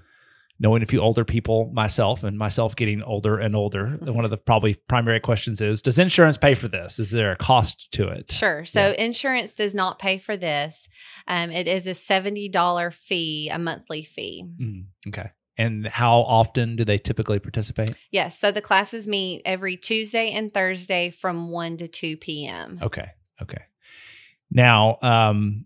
knowing 0.61 0.83
a 0.83 0.85
few 0.85 0.99
older 0.99 1.23
people 1.23 1.71
myself 1.73 2.21
and 2.25 2.37
myself 2.37 2.75
getting 2.75 3.01
older 3.01 3.37
and 3.37 3.55
older, 3.55 3.85
Mm-hmm. 3.87 4.13
one 4.13 4.25
of 4.25 4.31
the 4.31 4.35
probably 4.37 4.73
primary 4.89 5.21
questions 5.21 5.61
is 5.61 5.81
Does 5.81 5.97
insurance 5.97 6.37
pay 6.37 6.53
for 6.55 6.67
this? 6.67 6.99
Is 6.99 7.11
there 7.11 7.31
a 7.31 7.37
cost 7.37 7.87
to 7.93 8.09
it? 8.09 8.29
Sure. 8.31 8.65
So 8.65 8.89
Yeah. 8.89 8.93
insurance 9.05 9.53
does 9.55 9.73
not 9.73 9.99
pay 9.99 10.17
for 10.17 10.35
this. 10.35 10.89
Um, 11.27 11.51
it 11.51 11.67
is 11.69 11.87
a 11.87 11.93
seventy 11.93 12.49
dollar 12.49 12.91
fee, 12.91 13.49
a 13.49 13.57
monthly 13.57 14.03
fee. 14.03 14.43
Mm, 14.61 14.85
okay. 15.07 15.29
And 15.57 15.87
how 15.87 16.19
often 16.19 16.75
do 16.75 16.83
they 16.85 16.97
typically 16.97 17.39
participate? 17.39 17.91
Yes. 18.11 18.37
So 18.39 18.51
the 18.51 18.61
classes 18.61 19.07
meet 19.07 19.41
every 19.45 19.77
Tuesday 19.77 20.31
and 20.31 20.51
Thursday 20.51 21.09
from 21.09 21.49
one 21.51 21.77
to 21.77 21.87
two 21.87 22.17
p.m. 22.17 22.79
Okay. 22.81 23.09
Okay. 23.41 23.63
Now, 24.51 24.97
um, 25.01 25.65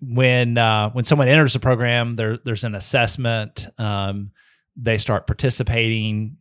when 0.00 0.56
uh, 0.56 0.90
when 0.90 1.04
someone 1.04 1.28
enters 1.28 1.52
the 1.52 1.60
program, 1.60 2.16
there 2.16 2.38
there's 2.38 2.64
an 2.64 2.74
assessment. 2.74 3.66
Um, 3.78 4.32
they 4.76 4.98
start 4.98 5.26
participating. 5.26 6.36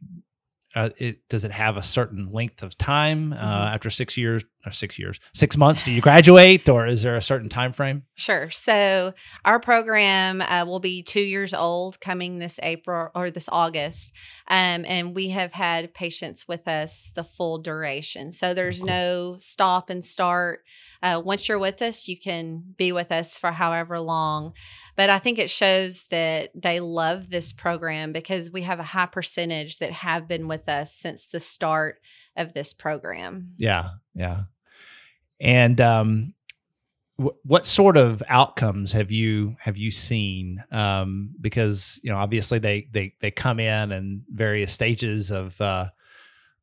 Uh, 0.79 0.89
it, 0.97 1.27
does 1.29 1.43
it 1.43 1.51
have 1.51 1.77
a 1.77 1.83
certain 1.83 2.31
length 2.31 2.63
of 2.63 2.77
time 2.77 3.33
uh, 3.33 3.37
Mhm. 3.37 3.73
after 3.75 3.89
six 3.89 4.15
years 4.17 4.43
or 4.65 4.71
six 4.71 4.99
years, 4.99 5.19
six 5.33 5.55
months? 5.57 5.83
Do 5.83 5.91
you 5.91 6.01
graduate, 6.01 6.67
or 6.69 6.85
is 6.87 7.01
there 7.01 7.15
a 7.15 7.21
certain 7.21 7.49
time 7.49 7.71
frame? 7.73 8.03
Sure. 8.15 8.49
So 8.49 9.13
our 9.45 9.59
program 9.59 10.41
uh, 10.41 10.65
will 10.65 10.79
be 10.81 11.01
two 11.03 11.21
years 11.21 11.53
old 11.53 11.99
coming 12.01 12.39
this 12.39 12.59
April 12.61 13.09
or 13.15 13.31
this 13.31 13.47
August. 13.51 14.11
Um, 14.49 14.83
and 14.85 15.15
we 15.15 15.29
have 15.29 15.53
had 15.53 15.93
patients 15.93 16.47
with 16.47 16.67
us 16.67 17.11
the 17.15 17.23
full 17.23 17.59
duration. 17.59 18.31
So 18.31 18.53
there's 18.53 18.79
Cool. 18.79 18.87
no 18.87 19.37
stop 19.39 19.89
and 19.89 20.03
start. 20.03 20.63
Uh, 21.01 21.21
once 21.23 21.47
you're 21.47 21.59
with 21.59 21.81
us, 21.81 22.07
you 22.09 22.19
can 22.19 22.73
be 22.77 22.91
with 22.91 23.11
us 23.11 23.37
for 23.39 23.51
however 23.51 23.99
long. 23.99 24.53
But 24.99 25.09
I 25.09 25.17
think 25.17 25.39
it 25.39 25.49
shows 25.49 26.03
that 26.11 26.49
they 26.53 26.81
love 26.81 27.29
this 27.29 27.53
program 27.53 28.11
because 28.11 28.51
we 28.51 28.63
have 28.63 28.81
a 28.81 28.83
high 28.83 29.05
percentage 29.05 29.77
that 29.77 29.93
have 29.93 30.27
been 30.27 30.49
with 30.49 30.67
us 30.67 30.93
since 30.93 31.27
the 31.27 31.39
start 31.39 32.01
of 32.35 32.53
this 32.53 32.73
program. 32.73 33.53
Yeah, 33.55 33.91
yeah. 34.13 34.41
And 35.39 35.79
um, 35.79 36.33
wh- 37.15 37.45
what 37.45 37.65
sort 37.65 37.95
of 37.95 38.21
outcomes 38.27 38.91
have 38.91 39.09
you 39.09 39.55
have 39.61 39.77
you 39.77 39.89
seen? 39.89 40.65
Um, 40.69 41.29
because 41.39 41.97
you 42.03 42.11
know, 42.11 42.17
obviously 42.17 42.59
they 42.59 42.89
they 42.91 43.13
they 43.21 43.31
come 43.31 43.61
in 43.61 43.93
in 43.93 44.23
various 44.27 44.73
stages 44.73 45.31
of 45.31 45.61
uh, 45.61 45.91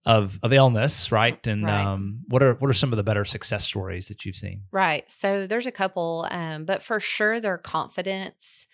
of 0.06 0.38
of 0.42 0.52
illness, 0.52 1.10
right? 1.12 1.44
And 1.46 1.64
Right. 1.64 1.86
um, 1.86 2.20
what 2.28 2.42
are 2.42 2.54
what 2.54 2.70
are 2.70 2.74
some 2.74 2.92
of 2.92 2.96
the 2.96 3.02
better 3.02 3.24
success 3.24 3.64
stories 3.64 4.08
that 4.08 4.24
you've 4.24 4.36
seen? 4.36 4.62
Right. 4.72 5.10
So 5.10 5.46
there's 5.46 5.66
a 5.66 5.72
couple, 5.72 6.26
um, 6.30 6.64
but 6.64 6.82
for 6.82 7.00
sure 7.00 7.40
their 7.40 7.58
confidence. 7.58 8.66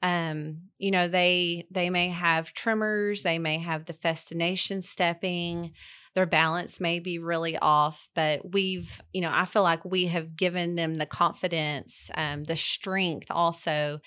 Um, 0.00 0.68
you 0.78 0.92
know, 0.92 1.08
they 1.08 1.66
they 1.72 1.90
may 1.90 2.08
have 2.08 2.54
tremors, 2.54 3.24
they 3.24 3.38
may 3.38 3.58
have 3.58 3.86
the 3.86 3.92
festination 3.92 4.80
stepping, 4.80 5.72
their 6.14 6.26
balance 6.26 6.80
may 6.80 7.00
be 7.00 7.18
really 7.18 7.58
off, 7.58 8.08
but 8.14 8.52
we've, 8.52 9.00
you 9.12 9.20
know, 9.20 9.30
I 9.32 9.44
feel 9.44 9.64
like 9.64 9.84
we 9.84 10.06
have 10.06 10.36
given 10.36 10.76
them 10.76 10.94
the 10.94 11.06
confidence, 11.06 12.10
um, 12.14 12.44
the 12.44 12.56
strength 12.56 13.26
also 13.30 13.98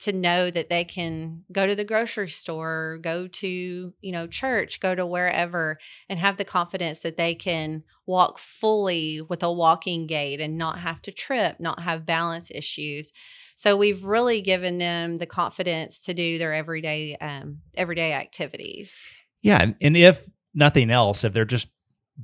to 0.00 0.12
know 0.12 0.50
that 0.50 0.70
they 0.70 0.82
can 0.82 1.44
go 1.52 1.66
to 1.66 1.74
the 1.74 1.84
grocery 1.84 2.30
store, 2.30 2.98
go 3.02 3.26
to, 3.26 3.92
you 4.00 4.12
know, 4.12 4.26
church, 4.26 4.80
go 4.80 4.94
to 4.94 5.06
wherever 5.06 5.78
and 6.08 6.18
have 6.18 6.38
the 6.38 6.44
confidence 6.44 7.00
that 7.00 7.16
they 7.16 7.34
can 7.34 7.84
walk 8.06 8.38
fully 8.38 9.20
with 9.20 9.42
a 9.42 9.52
walking 9.52 10.06
gait 10.06 10.40
and 10.40 10.56
not 10.56 10.78
have 10.78 11.02
to 11.02 11.12
trip, 11.12 11.60
not 11.60 11.82
have 11.82 12.06
balance 12.06 12.50
issues. 12.50 13.12
So 13.54 13.76
we've 13.76 14.04
really 14.04 14.40
given 14.40 14.78
them 14.78 15.16
the 15.16 15.26
confidence 15.26 16.00
to 16.00 16.14
do 16.14 16.38
their 16.38 16.54
everyday 16.54 17.16
um, 17.16 17.58
everyday 17.74 18.14
activities. 18.14 19.16
Yeah, 19.42 19.58
and, 19.60 19.74
and 19.82 19.96
if 19.96 20.26
nothing 20.54 20.90
else, 20.90 21.24
if 21.24 21.34
they're 21.34 21.44
just 21.44 21.68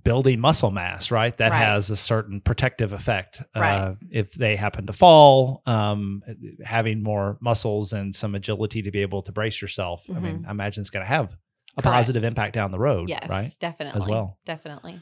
building 0.04 0.40
muscle 0.40 0.70
mass, 0.70 1.10
right, 1.10 1.36
that 1.38 1.50
Right. 1.52 1.58
has 1.58 1.90
a 1.90 1.96
certain 1.96 2.40
protective 2.40 2.92
effect. 2.92 3.42
Uh, 3.54 3.60
Right. 3.60 3.96
if 4.10 4.32
they 4.32 4.56
happen 4.56 4.86
to 4.86 4.92
fall, 4.92 5.62
um, 5.66 6.22
having 6.64 7.02
more 7.02 7.38
muscles 7.40 7.92
and 7.92 8.14
some 8.14 8.34
agility 8.34 8.82
to 8.82 8.90
be 8.90 9.00
able 9.02 9.22
to 9.22 9.32
brace 9.32 9.60
yourself, 9.62 10.04
I 10.14 10.18
mean, 10.20 10.44
I 10.46 10.50
imagine 10.50 10.80
it's 10.82 10.90
going 10.90 11.04
to 11.04 11.08
have 11.08 11.26
a 11.26 11.28
Mm-hmm. 11.28 11.82
Correct. 11.82 11.94
positive 11.96 12.24
impact 12.24 12.54
down 12.54 12.70
the 12.70 12.78
road, 12.78 13.08
Yes, 13.10 13.28
right? 13.28 13.50
definitely. 13.60 14.00
As 14.02 14.08
well. 14.08 14.38
Definitely. 14.46 15.00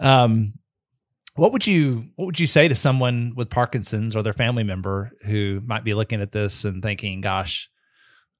Um, 0.00 0.54
what 1.36 1.52
would 1.52 1.66
you 1.66 2.08
what 2.16 2.26
would 2.26 2.40
you 2.40 2.48
say 2.48 2.66
to 2.66 2.74
someone 2.74 3.32
with 3.36 3.48
Parkinson's 3.50 4.16
or 4.16 4.22
their 4.24 4.32
family 4.32 4.64
member 4.64 5.12
who 5.24 5.62
might 5.64 5.84
be 5.84 5.94
looking 5.94 6.20
at 6.20 6.32
this 6.32 6.64
and 6.64 6.82
thinking, 6.82 7.20
"Gosh, 7.20 7.68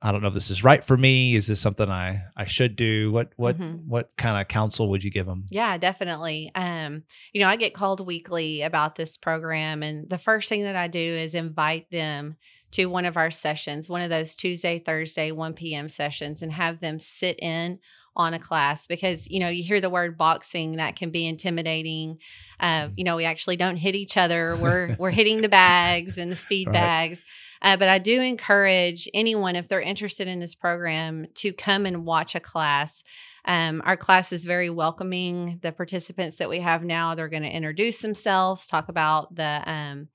I 0.00 0.12
don't 0.12 0.22
know 0.22 0.28
if 0.28 0.34
this 0.34 0.50
is 0.50 0.62
right 0.62 0.84
for 0.84 0.96
me. 0.96 1.34
Is 1.34 1.48
this 1.48 1.60
something 1.60 1.88
I 1.90 2.22
I 2.36 2.44
should 2.46 2.76
do?" 2.76 3.10
What 3.10 3.32
what 3.36 3.58
Mhm. 3.58 3.84
what 3.86 4.16
kind 4.16 4.40
of 4.40 4.46
counsel 4.48 4.88
would 4.90 5.02
you 5.02 5.10
give 5.10 5.26
them? 5.26 5.46
Yeah, 5.50 5.76
definitely. 5.78 6.52
Um, 6.54 7.02
you 7.32 7.40
know, 7.40 7.48
I 7.48 7.56
get 7.56 7.74
called 7.74 8.06
weekly 8.06 8.62
about 8.62 8.94
this 8.94 9.16
program, 9.16 9.82
and 9.82 10.08
the 10.08 10.18
first 10.18 10.48
thing 10.48 10.62
that 10.62 10.76
I 10.76 10.86
do 10.88 11.00
is 11.00 11.34
invite 11.34 11.90
them 11.90 12.36
to 12.72 12.86
one 12.86 13.04
of 13.04 13.16
our 13.16 13.30
sessions, 13.30 13.88
one 13.88 14.02
of 14.02 14.10
those 14.10 14.34
Tuesday, 14.34 14.78
Thursday, 14.78 15.32
1 15.32 15.54
p.m. 15.54 15.88
sessions, 15.88 16.42
and 16.42 16.52
have 16.52 16.80
them 16.80 16.98
sit 16.98 17.38
in 17.40 17.78
on 18.16 18.34
a 18.34 18.38
class 18.38 18.88
because 18.88 19.28
you 19.28 19.38
know 19.38 19.48
you 19.48 19.62
hear 19.62 19.80
the 19.80 19.88
word 19.88 20.18
boxing 20.18 20.76
that 20.76 20.96
can 20.96 21.10
be 21.10 21.26
intimidating. 21.26 22.18
Uh, 22.58 22.88
you 22.96 23.04
know, 23.04 23.14
we 23.16 23.24
actually 23.24 23.56
don't 23.56 23.76
hit 23.76 23.94
each 23.94 24.16
other. 24.16 24.56
We're 24.60 24.96
we're 24.98 25.10
hitting 25.12 25.40
the 25.40 25.48
bags 25.48 26.18
and 26.18 26.30
the 26.30 26.36
speed 26.36 26.66
Right. 26.66 26.74
bags. 26.74 27.24
Uh, 27.62 27.76
but 27.76 27.88
I 27.88 27.98
do 27.98 28.20
encourage 28.20 29.08
anyone 29.14 29.56
if 29.56 29.68
they're 29.68 29.80
interested 29.80 30.28
in 30.28 30.38
this 30.40 30.54
program 30.54 31.26
to 31.36 31.52
come 31.52 31.86
and 31.86 32.04
watch 32.04 32.34
a 32.34 32.40
class. 32.40 33.02
Um, 33.44 33.82
our 33.84 33.96
class 33.96 34.32
is 34.32 34.44
very 34.44 34.68
welcoming. 34.70 35.58
The 35.62 35.72
participants 35.72 36.36
that 36.36 36.48
we 36.48 36.60
have 36.60 36.84
now, 36.84 37.14
they're 37.14 37.28
going 37.28 37.42
to 37.44 37.48
introduce 37.48 38.00
themselves, 38.00 38.66
talk 38.66 38.88
about 38.88 39.34
the 39.34 39.62
um, 39.66 40.08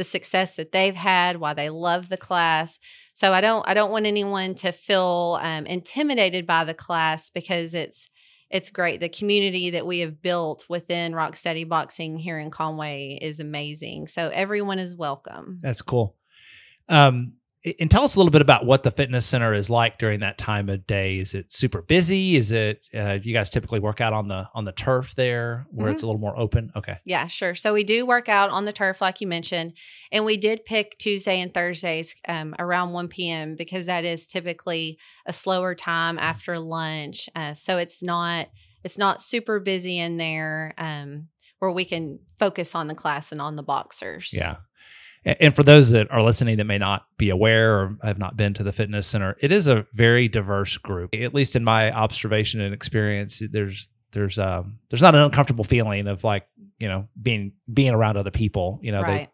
the 0.00 0.04
success 0.04 0.54
that 0.54 0.72
they've 0.72 0.94
had, 0.94 1.36
why 1.36 1.52
they 1.52 1.68
love 1.68 2.08
the 2.08 2.16
class. 2.16 2.78
So 3.12 3.34
I 3.34 3.42
don't 3.42 3.68
I 3.68 3.74
don't 3.74 3.92
want 3.92 4.06
anyone 4.06 4.54
to 4.56 4.72
feel 4.72 5.38
um, 5.42 5.66
intimidated 5.66 6.46
by 6.46 6.64
the 6.64 6.72
class 6.72 7.28
because 7.28 7.74
it's 7.74 8.08
it's 8.48 8.70
great. 8.70 9.00
The 9.00 9.10
community 9.10 9.68
that 9.72 9.86
we 9.86 9.98
have 9.98 10.22
built 10.22 10.64
within 10.70 11.14
Rock 11.14 11.36
Steady 11.36 11.64
Boxing 11.64 12.16
here 12.16 12.38
in 12.38 12.50
Conway 12.50 13.18
is 13.20 13.40
amazing. 13.40 14.06
So 14.06 14.30
everyone 14.32 14.78
is 14.78 14.96
welcome. 14.96 15.58
That's 15.60 15.82
cool. 15.82 16.16
Um, 16.88 17.34
and 17.78 17.90
tell 17.90 18.04
us 18.04 18.14
a 18.14 18.18
little 18.18 18.30
bit 18.30 18.40
about 18.40 18.64
what 18.64 18.82
the 18.84 18.90
fitness 18.90 19.26
center 19.26 19.52
is 19.52 19.68
like 19.68 19.98
during 19.98 20.20
that 20.20 20.38
time 20.38 20.70
of 20.70 20.86
day. 20.86 21.18
Is 21.18 21.34
it 21.34 21.52
super 21.52 21.82
busy? 21.82 22.36
Is 22.36 22.50
it 22.50 22.86
uh, 22.94 23.18
you 23.22 23.34
guys 23.34 23.50
typically 23.50 23.80
work 23.80 24.00
out 24.00 24.12
on 24.12 24.28
the 24.28 24.48
on 24.54 24.64
the 24.64 24.72
turf 24.72 25.14
there 25.14 25.66
where 25.70 25.90
it's 25.90 26.02
a 26.02 26.06
little 26.06 26.20
more 26.20 26.38
open? 26.38 26.72
Okay, 26.74 26.96
Yeah, 27.04 27.26
sure. 27.26 27.54
So 27.54 27.74
we 27.74 27.84
do 27.84 28.06
work 28.06 28.28
out 28.28 28.50
on 28.50 28.64
the 28.64 28.72
turf, 28.72 29.02
like 29.02 29.20
you 29.20 29.26
mentioned, 29.26 29.74
and 30.10 30.24
we 30.24 30.38
did 30.38 30.64
pick 30.64 30.96
Tuesday 30.98 31.40
and 31.40 31.52
Thursdays 31.52 32.16
um, 32.26 32.54
around 32.58 32.92
1 32.92 33.08
p.m. 33.08 33.56
because 33.56 33.86
that 33.86 34.04
is 34.04 34.26
typically 34.26 34.98
a 35.26 35.32
slower 35.32 35.74
time 35.74 36.18
after 36.18 36.58
lunch. 36.58 37.28
Uh, 37.36 37.52
so 37.52 37.76
it's 37.76 38.02
not 38.02 38.48
it's 38.84 38.96
not 38.96 39.20
super 39.20 39.60
busy 39.60 39.98
in 39.98 40.16
there 40.16 40.72
um, 40.78 41.28
where 41.58 41.70
we 41.70 41.84
can 41.84 42.20
focus 42.38 42.74
on 42.74 42.86
the 42.86 42.94
class 42.94 43.32
and 43.32 43.42
on 43.42 43.56
the 43.56 43.62
boxers. 43.62 44.30
yeah. 44.32 44.56
And 45.24 45.54
for 45.54 45.62
those 45.62 45.90
that 45.90 46.10
are 46.10 46.22
listening 46.22 46.56
that 46.56 46.64
may 46.64 46.78
not 46.78 47.04
be 47.18 47.28
aware 47.28 47.74
or 47.78 47.96
have 48.02 48.18
not 48.18 48.38
been 48.38 48.54
to 48.54 48.62
the 48.62 48.72
fitness 48.72 49.06
center, 49.06 49.36
it 49.40 49.52
is 49.52 49.68
a 49.68 49.86
very 49.92 50.28
diverse 50.28 50.78
group. 50.78 51.14
At 51.14 51.34
least 51.34 51.56
in 51.56 51.62
my 51.62 51.92
observation 51.92 52.60
and 52.62 52.72
experience, 52.72 53.42
there's 53.52 53.88
there's 54.12 54.38
um 54.38 54.78
there's 54.88 55.02
not 55.02 55.14
an 55.14 55.20
uncomfortable 55.20 55.62
feeling 55.64 56.08
of 56.08 56.24
like 56.24 56.46
you 56.78 56.88
know 56.88 57.06
being 57.20 57.52
being 57.72 57.90
around 57.92 58.16
other 58.16 58.30
people. 58.30 58.80
You 58.82 58.92
know, 58.92 59.02
they, 59.02 59.08
right. 59.08 59.28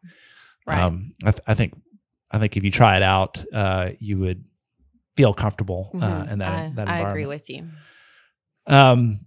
right. 0.67 0.83
Um, 0.83 1.13
I, 1.25 1.31
th- 1.31 1.43
I 1.47 1.55
think 1.55 1.75
I 2.33 2.39
think 2.41 2.57
if 2.57 2.65
you 2.65 2.73
try 2.73 2.97
it 2.97 3.03
out, 3.05 3.45
uh, 3.55 3.91
you 4.01 4.19
would 4.19 4.45
feel 5.17 5.33
comfortable 5.35 5.93
uh, 5.95 5.99
Mhm. 6.25 6.33
in 6.33 6.39
that 6.41 6.53
I, 6.53 6.73
that 6.75 6.89
I 6.89 7.09
agree 7.11 7.27
with 7.27 7.49
you. 7.49 7.69
Um, 8.67 9.21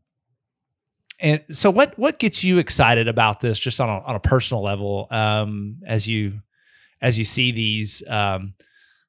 and 1.22 1.42
so 1.52 1.70
what 1.70 1.98
what 1.98 2.20
gets 2.20 2.44
you 2.44 2.58
excited 2.58 3.08
about 3.08 3.40
this, 3.42 3.58
just 3.60 3.80
on 3.82 3.90
a, 3.90 4.00
on 4.00 4.16
a 4.16 4.20
personal 4.20 4.62
level, 4.62 5.08
um, 5.10 5.78
as 5.86 6.08
you 6.08 6.42
as 7.02 7.18
you 7.18 7.26
see 7.26 7.52
these 7.52 8.04
um, 8.08 8.54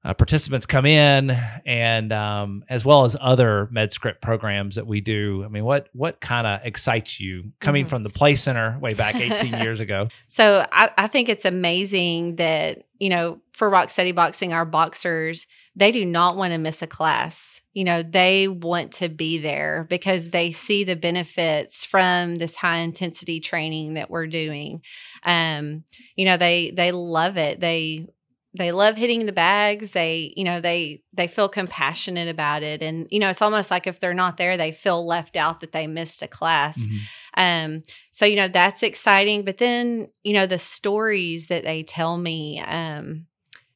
uh, 0.02 0.14
participants 0.14 0.64
come 0.64 0.86
in, 0.86 1.30
and 1.66 2.12
um, 2.12 2.64
as 2.70 2.84
well 2.86 3.04
as 3.04 3.14
other 3.20 3.68
MedScript 3.70 4.22
programs 4.22 4.76
that 4.76 4.86
we 4.86 5.00
do. 5.02 5.44
I 5.44 5.48
mean, 5.48 5.64
what 5.64 5.88
what 5.92 6.20
kind 6.20 6.46
of 6.46 6.60
excites 6.64 7.20
you 7.20 7.52
coming 7.60 7.84
Mhm. 7.84 7.88
from 7.90 8.02
the 8.04 8.10
Play 8.10 8.34
Center 8.36 8.78
way 8.80 8.94
back 8.94 9.14
18 9.16 9.52
years 9.60 9.78
ago? 9.80 10.08
So 10.28 10.66
I, 10.72 10.90
I 10.96 11.06
think 11.06 11.28
it's 11.28 11.44
amazing 11.44 12.36
that, 12.36 12.84
you 12.98 13.10
know, 13.10 13.40
for 13.52 13.68
Rock 13.68 13.88
Rocksteady 13.88 14.14
Boxing, 14.14 14.52
our 14.54 14.64
boxers, 14.64 15.46
they 15.76 15.92
do 15.92 16.04
not 16.04 16.36
want 16.36 16.52
to 16.52 16.58
miss 16.58 16.80
a 16.80 16.86
class. 16.86 17.60
You 17.74 17.84
know, 17.84 18.02
they 18.02 18.48
want 18.48 18.92
to 18.94 19.08
be 19.08 19.38
there 19.38 19.86
because 19.88 20.30
they 20.30 20.50
see 20.50 20.82
the 20.82 20.96
benefits 20.96 21.84
from 21.84 22.36
this 22.36 22.56
high 22.56 22.78
intensity 22.78 23.38
training 23.40 23.94
that 23.94 24.10
we're 24.10 24.26
doing. 24.26 24.82
Um, 25.24 25.84
you 26.16 26.24
know, 26.24 26.36
they 26.36 26.70
they 26.70 26.90
love 26.90 27.36
it. 27.36 27.60
They 27.60 28.06
they 28.52 28.72
love 28.72 28.96
hitting 28.96 29.26
the 29.26 29.32
bags. 29.32 29.92
They, 29.92 30.32
you 30.36 30.42
know, 30.44 30.60
they 30.60 31.02
they 31.12 31.28
feel 31.28 31.48
compassionate 31.48 32.28
about 32.28 32.62
it. 32.62 32.82
And, 32.82 33.06
you 33.10 33.20
know, 33.20 33.30
it's 33.30 33.42
almost 33.42 33.70
like 33.70 33.86
if 33.86 34.00
they're 34.00 34.12
not 34.14 34.36
there, 34.38 34.56
they 34.56 34.72
feel 34.72 35.06
left 35.06 35.36
out 35.36 35.60
that 35.60 35.72
they 35.72 35.86
missed 35.86 36.22
a 36.22 36.28
class. 36.28 36.78
Mhm. 36.78 36.98
Um, 37.36 37.82
so 38.10 38.26
you 38.26 38.36
know 38.36 38.48
that's 38.48 38.82
exciting. 38.82 39.44
But 39.44 39.58
then 39.58 40.08
you 40.24 40.34
know 40.34 40.46
the 40.46 40.58
stories 40.58 41.46
that 41.46 41.64
they 41.64 41.82
tell 41.82 42.18
me. 42.18 42.60
Um, 42.60 43.26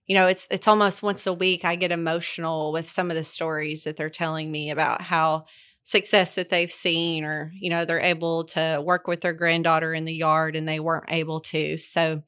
you 0.06 0.14
know, 0.14 0.26
it's 0.26 0.46
it's 0.50 0.68
almost 0.68 1.02
once 1.02 1.26
a 1.26 1.32
week 1.32 1.64
I 1.64 1.76
get 1.76 1.92
emotional 1.92 2.72
with 2.72 2.88
some 2.90 3.10
of 3.10 3.16
the 3.16 3.24
stories 3.24 3.84
that 3.84 3.96
they're 3.96 4.10
telling 4.10 4.50
me 4.50 4.70
about 4.70 5.00
how 5.02 5.46
success 5.82 6.34
that 6.34 6.50
they've 6.50 6.70
seen, 6.70 7.24
or 7.24 7.52
you 7.54 7.70
know, 7.70 7.84
they're 7.84 8.00
able 8.00 8.44
to 8.44 8.82
work 8.84 9.06
with 9.06 9.20
their 9.22 9.32
granddaughter 9.32 9.94
in 9.94 10.04
the 10.04 10.14
yard 10.14 10.56
and 10.56 10.66
they 10.68 10.80
weren't 10.80 11.04
able 11.08 11.40
to. 11.40 11.76
So 11.78 12.22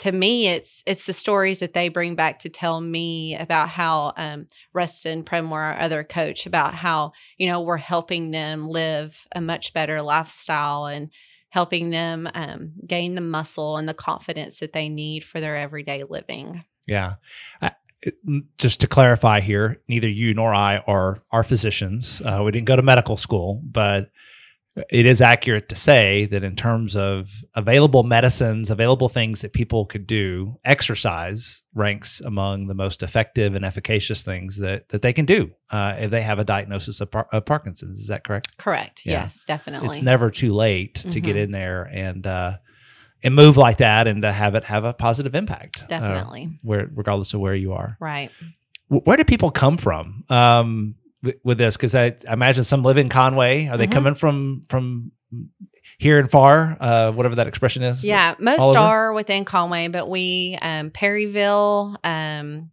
to 0.00 0.12
me, 0.12 0.48
it's 0.48 0.82
it's 0.86 1.06
the 1.06 1.12
stories 1.12 1.60
that 1.60 1.74
they 1.74 1.88
bring 1.88 2.14
back 2.14 2.40
to 2.40 2.48
tell 2.48 2.80
me 2.80 3.36
about 3.36 3.68
how 3.68 4.14
um, 4.16 4.46
Rustin 4.72 5.24
Premore, 5.24 5.52
our 5.52 5.78
other 5.78 6.04
coach, 6.04 6.46
about 6.46 6.74
how 6.74 7.12
you 7.36 7.46
know 7.46 7.60
we're 7.60 7.76
helping 7.76 8.30
them 8.30 8.66
live 8.68 9.26
a 9.34 9.40
much 9.40 9.72
better 9.72 10.00
lifestyle 10.00 10.86
and 10.86 11.10
helping 11.50 11.90
them 11.90 12.28
um, 12.34 12.72
gain 12.86 13.14
the 13.14 13.20
muscle 13.20 13.76
and 13.76 13.88
the 13.88 13.94
confidence 13.94 14.60
that 14.60 14.72
they 14.72 14.88
need 14.88 15.22
for 15.24 15.40
their 15.40 15.56
everyday 15.56 16.04
living. 16.04 16.64
Yeah. 16.86 17.14
I, 17.60 17.72
just 18.56 18.80
to 18.80 18.86
clarify 18.86 19.40
here, 19.40 19.82
neither 19.86 20.08
you 20.08 20.32
nor 20.32 20.54
I 20.54 20.78
are 20.78 21.22
are 21.30 21.42
physicians. 21.42 22.22
Uh, 22.24 22.40
we 22.42 22.52
didn't 22.52 22.66
go 22.66 22.76
to 22.76 22.82
medical 22.82 23.18
school, 23.18 23.60
but 23.64 24.10
it 24.88 25.04
is 25.04 25.20
accurate 25.20 25.68
to 25.68 25.74
say 25.74 26.26
that 26.26 26.44
in 26.44 26.54
terms 26.54 26.94
of 26.94 27.42
available 27.54 28.04
medicines, 28.04 28.70
available 28.70 29.08
things 29.08 29.42
that 29.42 29.52
people 29.52 29.84
could 29.84 30.06
do, 30.06 30.58
exercise 30.64 31.62
ranks 31.74 32.20
among 32.20 32.68
the 32.68 32.74
most 32.74 33.02
effective 33.02 33.56
and 33.56 33.64
efficacious 33.64 34.22
things 34.22 34.56
that, 34.58 34.88
that 34.90 35.02
they 35.02 35.12
can 35.12 35.24
do 35.24 35.50
uh, 35.70 35.96
if 35.98 36.10
they 36.10 36.22
have 36.22 36.38
a 36.38 36.44
diagnosis 36.44 37.00
of, 37.00 37.10
par- 37.10 37.26
of, 37.32 37.44
Parkinson's. 37.44 37.98
Is 38.00 38.06
that 38.08 38.22
correct? 38.22 38.56
Correct. 38.58 39.04
Yeah. 39.04 39.22
Yes, 39.22 39.44
definitely. 39.44 39.88
It's 39.88 40.02
never 40.02 40.30
too 40.30 40.50
late 40.50 40.94
to 40.96 41.08
mm-hmm. 41.08 41.18
get 41.18 41.36
in 41.36 41.50
there 41.50 41.82
and 41.82 42.26
uh, 42.26 42.58
and 43.22 43.34
move 43.34 43.56
like 43.56 43.78
that 43.78 44.06
and 44.06 44.22
to 44.22 44.32
have 44.32 44.54
it 44.54 44.64
have 44.64 44.84
a 44.84 44.94
positive 44.94 45.34
impact. 45.34 45.82
Uh, 45.82 45.86
definitely. 45.88 46.44
Uh, 46.44 46.56
where 46.62 46.90
regardless 46.94 47.34
of 47.34 47.40
where 47.40 47.54
you 47.54 47.72
are. 47.72 47.96
Right. 48.00 48.30
Where 48.88 49.16
do 49.16 49.24
people 49.24 49.50
come 49.50 49.76
from? 49.76 50.24
Um, 50.28 50.94
with 51.42 51.58
this 51.58 51.76
because 51.76 51.94
I, 51.94 52.16
I, 52.28 52.32
imagine 52.32 52.64
some 52.64 52.82
live 52.82 52.98
in 52.98 53.08
Conway. 53.08 53.66
Are 53.66 53.76
they 53.76 53.84
mm-hmm. 53.84 53.92
coming 53.92 54.14
from 54.14 54.64
from 54.68 55.12
here 55.98 56.18
and 56.18 56.30
far? 56.30 56.76
Uh, 56.80 57.12
whatever 57.12 57.36
that 57.36 57.46
expression 57.46 57.82
is. 57.82 58.02
Yeah, 58.02 58.34
most 58.38 58.76
are 58.76 59.12
within 59.12 59.44
Conway, 59.44 59.88
but 59.88 60.08
we 60.08 60.58
um, 60.60 60.90
Perryville. 60.90 61.96
Um, 62.04 62.70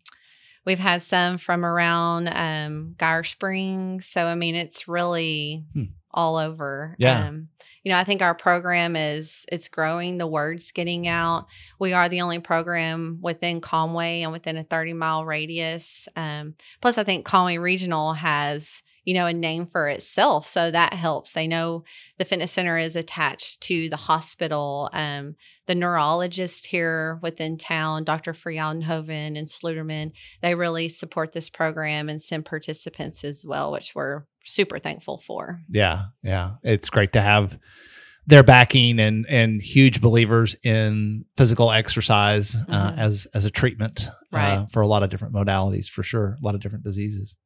we've 0.67 0.77
had 0.77 1.01
some 1.01 1.37
from 1.37 1.65
around 1.65 2.27
um, 2.27 2.93
Geyer 2.97 3.23
Springs. 3.23 4.05
So 4.05 4.25
I 4.25 4.35
mean, 4.35 4.53
it's 4.53 4.85
really 4.85 5.63
hmm. 5.73 5.83
all 6.11 6.35
over. 6.35 6.93
Yeah. 6.99 7.27
Um, 7.27 7.47
you 7.83 7.93
know, 7.93 7.97
I 7.97 8.03
think 8.03 8.21
our 8.21 8.35
program 8.35 8.97
is 8.97 9.45
it's 9.49 9.69
growing, 9.69 10.17
the 10.17 10.27
word's 10.27 10.73
getting 10.73 11.07
out. 11.07 11.47
We 11.79 11.93
are 11.93 12.09
the 12.09 12.19
only 12.19 12.39
program 12.39 13.19
within 13.21 13.61
Conway 13.61 14.23
and 14.23 14.33
within 14.33 14.57
a 14.57 14.63
30 14.65 14.91
mile 14.91 15.23
radius. 15.25 16.09
Um, 16.17 16.55
plus, 16.81 16.97
I 16.97 17.05
think 17.05 17.23
Conway 17.23 17.59
Regional 17.59 18.11
has 18.11 18.83
you 19.07 19.13
know, 19.13 19.25
a 19.25 19.31
name 19.31 19.65
for 19.65 19.87
itself. 19.87 20.45
So 20.45 20.69
that 20.69 20.91
helps. 20.91 21.31
They 21.31 21.47
know 21.47 21.85
the 22.17 22.25
fitness 22.25 22.51
center 22.51 22.77
is 22.77 22.97
attached 22.97 23.61
to 23.61 23.87
the 23.87 23.95
hospital. 23.95 24.89
Um, 24.91 25.37
the 25.65 25.75
neurologist 25.75 26.65
here 26.65 27.17
within 27.21 27.57
town, 27.57 28.03
Dr. 28.03 28.33
Frialdenhoven 28.33 29.37
and 29.37 29.47
Sluderman, 29.47 30.11
they 30.41 30.55
really 30.55 30.89
support 30.89 31.31
this 31.31 31.49
program 31.49 32.09
and 32.09 32.21
send 32.21 32.43
participants 32.43 33.23
as 33.23 33.45
well, 33.45 33.71
which 33.71 33.95
we're 33.95 34.25
super 34.43 34.77
thankful 34.77 35.19
for. 35.19 35.61
Yeah. 35.69 36.07
Yeah. 36.21 36.55
It's 36.61 36.89
great 36.89 37.13
to 37.13 37.21
have 37.21 37.57
their 38.25 38.43
backing 38.43 38.99
and 38.99 39.25
and 39.29 39.61
huge 39.61 40.01
believers 40.01 40.53
in 40.63 41.23
physical 41.37 41.71
exercise 41.71 42.55
uh, 42.55 42.59
mm-hmm. 42.59 42.99
as 42.99 43.25
as 43.33 43.45
a 43.45 43.49
treatment 43.49 44.09
uh, 44.09 44.13
right. 44.33 44.55
uh, 44.55 44.65
for 44.65 44.81
a 44.81 44.87
lot 44.87 45.01
of 45.01 45.09
different 45.09 45.33
modalities 45.33 45.87
for 45.87 46.03
sure 46.03 46.35
a 46.37 46.45
lot 46.45 46.53
of 46.53 46.59
different 46.59 46.83
diseases 46.83 47.37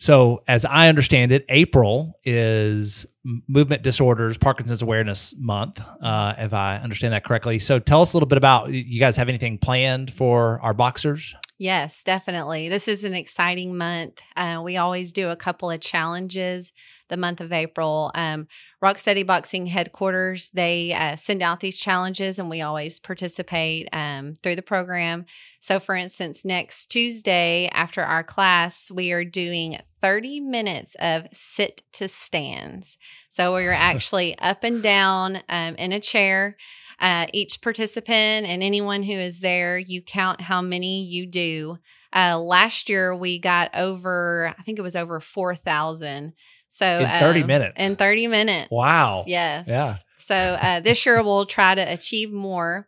so, 0.00 0.42
as 0.48 0.64
I 0.64 0.88
understand 0.88 1.30
it, 1.30 1.44
April 1.50 2.18
is 2.24 3.04
Movement 3.22 3.82
Disorders 3.82 4.38
Parkinson's 4.38 4.80
Awareness 4.80 5.34
Month, 5.36 5.78
uh, 6.02 6.32
if 6.38 6.54
I 6.54 6.78
understand 6.78 7.12
that 7.12 7.22
correctly. 7.22 7.58
So, 7.58 7.78
tell 7.78 8.00
us 8.00 8.14
a 8.14 8.16
little 8.16 8.26
bit 8.26 8.38
about 8.38 8.72
you 8.72 8.98
guys 8.98 9.18
have 9.18 9.28
anything 9.28 9.58
planned 9.58 10.10
for 10.10 10.58
our 10.62 10.72
boxers? 10.72 11.34
Yes, 11.60 12.02
definitely. 12.02 12.70
This 12.70 12.88
is 12.88 13.04
an 13.04 13.12
exciting 13.12 13.76
month. 13.76 14.22
Uh, 14.34 14.62
we 14.64 14.78
always 14.78 15.12
do 15.12 15.28
a 15.28 15.36
couple 15.36 15.70
of 15.70 15.82
challenges 15.82 16.72
the 17.10 17.18
month 17.18 17.42
of 17.42 17.52
April. 17.52 18.10
Um, 18.14 18.48
Rock 18.80 18.98
Steady 18.98 19.24
Boxing 19.24 19.66
headquarters, 19.66 20.48
they 20.54 20.94
uh, 20.94 21.16
send 21.16 21.42
out 21.42 21.60
these 21.60 21.76
challenges 21.76 22.38
and 22.38 22.48
we 22.48 22.62
always 22.62 22.98
participate 22.98 23.90
um, 23.92 24.32
through 24.42 24.56
the 24.56 24.62
program. 24.62 25.26
So, 25.60 25.78
for 25.78 25.94
instance, 25.94 26.46
next 26.46 26.86
Tuesday 26.86 27.68
after 27.74 28.00
our 28.00 28.24
class, 28.24 28.90
we 28.90 29.12
are 29.12 29.24
doing 29.24 29.80
30 30.00 30.40
minutes 30.40 30.96
of 30.98 31.26
sit 31.30 31.82
to 31.92 32.08
stands. 32.08 32.96
So, 33.28 33.52
we're 33.52 33.72
actually 33.72 34.38
up 34.38 34.64
and 34.64 34.82
down 34.82 35.42
um, 35.50 35.74
in 35.74 35.92
a 35.92 36.00
chair. 36.00 36.56
Uh, 37.00 37.26
each 37.32 37.62
participant 37.62 38.46
and 38.46 38.62
anyone 38.62 39.02
who 39.02 39.12
is 39.12 39.40
there, 39.40 39.78
you 39.78 40.02
count 40.02 40.40
how 40.40 40.60
many 40.60 41.04
you 41.04 41.26
do. 41.26 41.78
Uh, 42.14 42.38
last 42.38 42.88
year, 42.88 43.14
we 43.14 43.38
got 43.38 43.70
over, 43.74 44.54
I 44.58 44.62
think 44.62 44.78
it 44.78 44.82
was 44.82 44.96
over 44.96 45.20
4,000. 45.20 46.34
So 46.68 46.86
in 47.00 47.18
30 47.18 47.40
um, 47.40 47.46
minutes. 47.46 47.74
In 47.78 47.96
30 47.96 48.26
minutes. 48.26 48.70
Wow. 48.70 49.24
Yes. 49.26 49.68
Yeah. 49.68 49.96
So 50.16 50.36
uh, 50.36 50.80
this 50.80 51.06
year 51.06 51.22
we'll 51.22 51.46
try 51.46 51.74
to 51.74 51.80
achieve 51.80 52.30
more. 52.30 52.86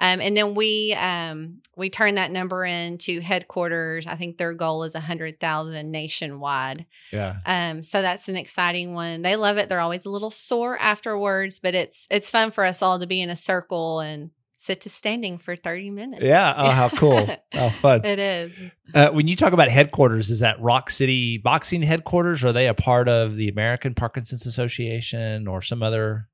Um, 0.00 0.20
and 0.20 0.34
then 0.36 0.54
we 0.54 0.94
um, 0.94 1.60
we 1.76 1.90
turn 1.90 2.14
that 2.14 2.30
number 2.32 2.64
into 2.64 3.20
headquarters. 3.20 4.06
I 4.06 4.16
think 4.16 4.38
their 4.38 4.54
goal 4.54 4.82
is 4.84 4.94
a 4.94 5.00
hundred 5.00 5.38
thousand 5.38 5.90
nationwide. 5.90 6.86
Yeah. 7.12 7.36
Um, 7.44 7.82
so 7.82 8.00
that's 8.00 8.28
an 8.28 8.36
exciting 8.36 8.94
one. 8.94 9.22
They 9.22 9.36
love 9.36 9.58
it. 9.58 9.68
They're 9.68 9.80
always 9.80 10.06
a 10.06 10.10
little 10.10 10.30
sore 10.30 10.78
afterwards, 10.78 11.58
but 11.58 11.74
it's 11.74 12.08
it's 12.10 12.30
fun 12.30 12.50
for 12.50 12.64
us 12.64 12.80
all 12.80 12.98
to 12.98 13.06
be 13.06 13.20
in 13.20 13.28
a 13.28 13.36
circle 13.36 14.00
and 14.00 14.30
sit 14.56 14.82
to 14.82 14.88
standing 14.88 15.38
for 15.38 15.56
30 15.56 15.90
minutes. 15.90 16.22
Yeah. 16.22 16.54
Oh, 16.56 16.70
how 16.70 16.88
cool. 16.90 17.26
how 17.52 17.70
fun. 17.70 18.04
It 18.04 18.18
is. 18.18 18.52
Uh, 18.94 19.08
when 19.08 19.26
you 19.26 19.36
talk 19.36 19.52
about 19.52 19.68
headquarters, 19.68 20.30
is 20.30 20.40
that 20.40 20.60
Rock 20.60 20.90
Steady 20.90 21.38
Boxing 21.38 21.82
headquarters? 21.82 22.44
Are 22.44 22.52
they 22.52 22.68
a 22.68 22.74
part 22.74 23.08
of 23.08 23.36
the 23.36 23.48
American 23.48 23.94
Parkinson's 23.94 24.46
Association 24.46 25.48
or 25.48 25.62
some 25.62 25.82
other? 25.82 26.28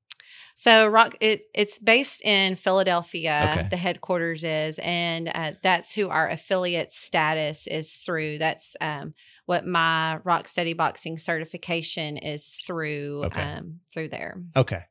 So 0.59 0.87
Rock, 0.87 1.15
it, 1.21 1.43
it's 1.53 1.77
based 1.77 2.23
in 2.23 2.55
Philadelphia. 2.55 3.49
Okay. 3.51 3.67
The 3.69 3.77
headquarters 3.77 4.43
is, 4.43 4.79
and 4.79 5.29
uh, 5.33 5.51
that's 5.61 5.93
who 5.93 6.09
our 6.09 6.27
affiliate 6.27 6.91
status 6.91 7.67
is 7.67 7.93
through. 7.93 8.39
That's 8.39 8.75
um, 8.81 9.13
what 9.45 9.67
my 9.67 10.17
Rock 10.23 10.47
Steady 10.47 10.73
Boxing 10.73 11.19
certification 11.19 12.17
is 12.17 12.59
through. 12.65 13.25
Okay. 13.25 13.39
Um, 13.39 13.81
through 13.93 14.09
there. 14.09 14.41
Okay 14.55 14.81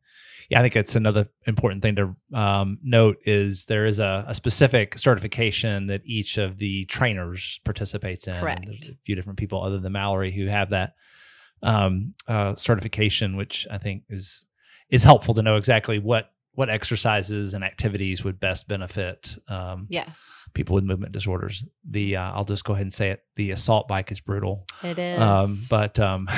yeah, 0.48 0.60
I 0.60 0.62
think 0.62 0.76
it's 0.76 0.94
another 0.94 1.28
important 1.46 1.82
thing 1.82 1.96
to 1.96 2.16
um, 2.32 2.78
note 2.82 3.18
is 3.24 3.64
there 3.64 3.84
is 3.84 3.98
a, 3.98 4.24
a, 4.28 4.34
specific 4.34 4.98
certification 4.98 5.88
that 5.88 6.02
each 6.04 6.38
of 6.38 6.58
the 6.58 6.84
trainers 6.84 7.60
participates 7.64 8.28
in. 8.28 8.38
Correct. 8.38 8.66
There's 8.66 8.90
a 8.90 8.96
few 9.04 9.16
different 9.16 9.38
people 9.38 9.62
other 9.62 9.78
than 9.80 9.92
Mallory 9.92 10.30
who 10.30 10.46
have 10.46 10.70
that 10.70 10.94
um, 11.62 12.14
uh, 12.28 12.54
certification, 12.54 13.36
which 13.36 13.66
I 13.70 13.78
think 13.78 14.04
is 14.08 14.45
is 14.90 15.02
helpful 15.02 15.34
to 15.34 15.42
know 15.42 15.56
exactly 15.56 15.98
what 15.98 16.30
what 16.56 16.70
exercises 16.70 17.52
and 17.52 17.62
activities 17.62 18.24
would 18.24 18.40
best 18.40 18.66
benefit 18.66 19.36
um, 19.46 19.86
yes. 19.90 20.42
people 20.54 20.74
with 20.74 20.84
movement 20.84 21.12
disorders. 21.12 21.62
The 21.88 22.16
uh, 22.16 22.32
i'll 22.32 22.46
just 22.46 22.64
go 22.64 22.72
ahead 22.72 22.82
and 22.86 22.94
say 22.94 23.10
it 23.10 23.20
the 23.36 23.50
assault 23.50 23.88
bike 23.88 24.10
is 24.10 24.20
brutal. 24.20 24.64
It 24.82 24.98
is. 24.98 25.20
um, 25.20 25.58
but 25.68 25.98
um, 26.00 26.26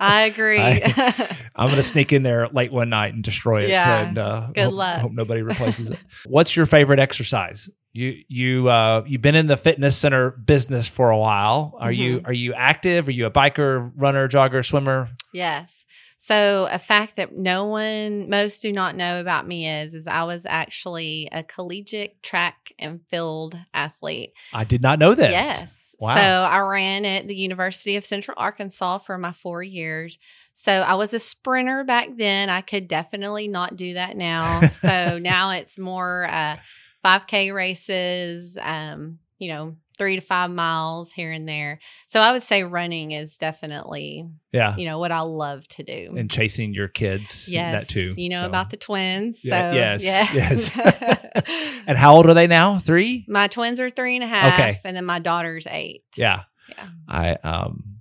i 0.00 0.26
agree. 0.32 0.58
I, 0.58 1.36
am 1.54 1.66
going 1.66 1.76
to 1.76 1.82
sneak 1.82 2.14
in 2.14 2.22
there 2.22 2.48
late 2.48 2.72
one 2.72 2.88
night 2.88 3.12
and 3.12 3.22
destroy 3.22 3.64
it 3.64 3.68
yeah. 3.68 4.00
and 4.00 4.18
uh, 4.18 4.48
good 4.54 4.64
hope, 4.64 4.72
luck. 4.72 5.00
hope 5.02 5.12
nobody 5.12 5.42
replaces 5.42 5.90
it. 5.90 6.02
What's 6.26 6.56
your 6.56 6.64
favorite 6.64 6.98
exercise? 6.98 7.68
You 7.92 8.22
you 8.28 8.68
uh 8.68 9.04
you've 9.06 9.20
been 9.20 9.34
in 9.34 9.48
the 9.48 9.58
fitness 9.58 9.98
center 9.98 10.30
business 10.30 10.88
for 10.88 11.10
a 11.10 11.18
while. 11.18 11.76
Are 11.78 11.90
mm-hmm. 11.90 12.02
you 12.02 12.22
are 12.24 12.32
you 12.32 12.54
active? 12.54 13.08
Are 13.08 13.10
you 13.10 13.26
a 13.26 13.30
biker 13.30 13.92
runner 13.96 14.28
jogger 14.28 14.64
swimmer? 14.64 15.10
Yes 15.34 15.84
so 16.22 16.68
a 16.70 16.78
fact 16.78 17.16
that 17.16 17.34
no 17.34 17.64
one, 17.64 18.28
most 18.28 18.60
do 18.60 18.72
not 18.72 18.94
know 18.94 19.22
about 19.22 19.48
me 19.48 19.66
is, 19.66 19.94
is 19.94 20.06
I 20.06 20.24
was 20.24 20.44
actually 20.44 21.30
a 21.32 21.42
collegiate 21.42 22.22
track 22.22 22.74
and 22.78 23.00
field 23.08 23.56
athlete. 23.72 24.34
I 24.52 24.64
did 24.64 24.82
not 24.82 24.98
know 24.98 25.14
this. 25.14 25.32
Yes. 25.32 25.96
Wow. 25.98 26.14
So 26.16 26.20
I 26.20 26.58
ran 26.58 27.06
at 27.06 27.26
the 27.26 27.34
University 27.34 27.96
of 27.96 28.04
Central 28.04 28.34
Arkansas 28.36 28.98
for 28.98 29.16
my 29.16 29.32
four 29.32 29.62
years. 29.62 30.18
So 30.52 30.70
I 30.70 30.92
was 30.96 31.14
a 31.14 31.18
sprinter 31.18 31.84
back 31.84 32.10
then. 32.14 32.50
I 32.50 32.60
could 32.60 32.86
definitely 32.86 33.48
not 33.48 33.76
do 33.76 33.94
that 33.94 34.14
now. 34.14 34.60
so 34.68 35.18
now 35.22 35.52
it's 35.52 35.78
more 35.78 36.28
uh, 36.30 36.58
5K 37.02 37.54
races, 37.54 38.58
um, 38.60 39.20
you 39.40 39.48
know, 39.48 39.74
three 39.98 40.14
to 40.14 40.20
five 40.20 40.50
miles 40.50 41.10
here 41.10 41.32
and 41.32 41.48
there. 41.48 41.80
So 42.06 42.20
I 42.20 42.30
would 42.32 42.42
say 42.42 42.62
running 42.62 43.10
is 43.10 43.36
definitely, 43.36 44.28
yeah, 44.52 44.76
you 44.76 44.84
know, 44.84 44.98
what 44.98 45.10
I 45.10 45.20
love 45.20 45.66
to 45.68 45.82
do. 45.82 46.14
And 46.16 46.30
chasing 46.30 46.72
your 46.72 46.88
kids, 46.88 47.48
yes, 47.48 47.80
that 47.80 47.88
too. 47.88 48.14
You 48.16 48.28
know 48.28 48.42
so. 48.42 48.46
about 48.46 48.70
the 48.70 48.76
twins. 48.76 49.40
Yeah, 49.42 49.70
so, 49.70 49.74
yes, 49.74 50.04
yeah. 50.04 50.28
yes. 50.32 51.82
and 51.86 51.98
how 51.98 52.14
old 52.14 52.26
are 52.26 52.34
they 52.34 52.46
now? 52.46 52.78
Three. 52.78 53.24
My 53.26 53.48
twins 53.48 53.80
are 53.80 53.90
three 53.90 54.14
and 54.14 54.22
a 54.22 54.28
half. 54.28 54.54
Okay, 54.54 54.80
and 54.84 54.96
then 54.96 55.06
my 55.06 55.18
daughter's 55.18 55.66
eight. 55.68 56.04
Yeah, 56.16 56.42
yeah. 56.68 56.88
I 57.08 57.32
um, 57.36 58.00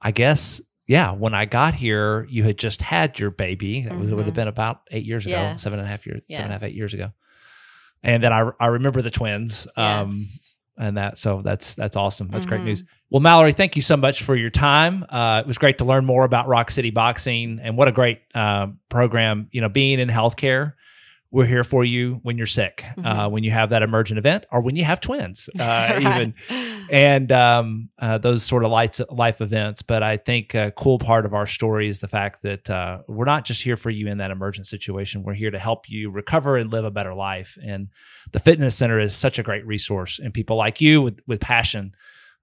I 0.00 0.10
guess 0.10 0.60
yeah, 0.86 1.12
when 1.12 1.34
I 1.34 1.44
got 1.44 1.74
here, 1.74 2.26
you 2.28 2.42
had 2.42 2.58
just 2.58 2.82
had 2.82 3.18
your 3.18 3.30
baby. 3.30 3.82
That 3.82 3.92
mm-hmm. 3.92 4.14
would 4.16 4.26
have 4.26 4.34
been 4.34 4.48
about 4.48 4.80
eight 4.90 5.04
years 5.04 5.26
ago, 5.26 5.34
yes. 5.34 5.62
seven 5.62 5.78
and 5.78 5.86
a 5.86 5.90
half 5.90 6.06
years, 6.06 6.22
yes. 6.26 6.38
seven 6.38 6.52
and 6.52 6.62
a 6.62 6.64
half, 6.64 6.68
eight 6.68 6.76
years 6.76 6.94
ago. 6.94 7.12
And 8.04 8.22
then 8.22 8.32
I 8.32 8.50
I 8.60 8.66
remember 8.66 9.02
the 9.02 9.10
twins. 9.10 9.66
Um, 9.76 10.10
Yes. 10.12 10.56
and 10.78 10.96
that 10.96 11.18
so 11.18 11.40
that's 11.42 11.74
that's 11.74 11.96
awesome. 11.96 12.28
That's 12.28 12.46
great 12.46 12.60
Mhm. 12.60 12.64
news. 12.66 12.84
Well, 13.10 13.20
Mallory, 13.20 13.52
thank 13.52 13.76
you 13.76 13.82
so 13.82 13.96
much 13.96 14.22
for 14.22 14.34
your 14.36 14.50
time. 14.50 15.04
Uh, 15.08 15.40
it 15.44 15.46
was 15.46 15.56
great 15.58 15.78
to 15.78 15.84
learn 15.84 16.04
more 16.04 16.24
about 16.24 16.48
Rock 16.48 16.70
Steady 16.70 16.90
Boxing 16.90 17.60
and 17.62 17.76
what 17.76 17.86
a 17.88 17.92
great 17.92 18.20
uh, 18.34 18.68
program. 18.88 19.48
You 19.52 19.60
know, 19.60 19.68
being 19.68 20.00
in 20.00 20.08
healthcare, 20.08 20.72
we're 21.34 21.46
here 21.46 21.64
for 21.64 21.84
you 21.84 22.20
when 22.22 22.38
you're 22.38 22.46
sick, 22.46 22.84
uh, 22.98 23.26
Mhm. 23.26 23.30
when 23.32 23.42
you 23.44 23.50
have 23.50 23.70
that 23.70 23.82
emergent 23.82 24.18
event, 24.18 24.46
or 24.52 24.60
when 24.60 24.76
you 24.76 24.84
have 24.84 25.00
twins, 25.00 25.48
uh, 25.58 25.62
Right. 25.64 26.00
even 26.00 26.34
and 26.90 27.32
um, 27.32 27.88
uh, 27.98 28.18
those 28.18 28.44
sort 28.44 28.64
of 28.64 28.70
lights, 28.70 29.00
life 29.10 29.40
events. 29.40 29.82
But 29.82 30.02
I 30.02 30.16
think 30.16 30.54
a 30.54 30.70
cool 30.76 30.98
part 30.98 31.26
of 31.26 31.34
our 31.34 31.46
story 31.46 31.88
is 31.88 31.98
the 31.98 32.08
fact 32.08 32.42
that 32.42 32.70
uh, 32.70 32.98
we're 33.08 33.24
not 33.24 33.44
just 33.44 33.62
here 33.62 33.76
for 33.76 33.90
you 33.90 34.06
in 34.06 34.18
that 34.18 34.30
emergent 34.30 34.66
situation. 34.68 35.24
We're 35.24 35.34
here 35.34 35.50
to 35.50 35.58
help 35.58 35.88
you 35.88 36.10
recover 36.10 36.56
and 36.56 36.70
live 36.70 36.84
a 36.84 36.90
better 36.92 37.14
life. 37.14 37.58
And 37.66 37.88
the 38.32 38.38
fitness 38.40 38.76
center 38.76 39.00
is 39.00 39.12
such 39.14 39.38
a 39.38 39.42
great 39.42 39.66
resource, 39.66 40.20
and 40.22 40.32
people 40.32 40.56
like 40.56 40.80
you 40.80 41.02
with 41.02 41.18
with 41.26 41.40
passion. 41.40 41.94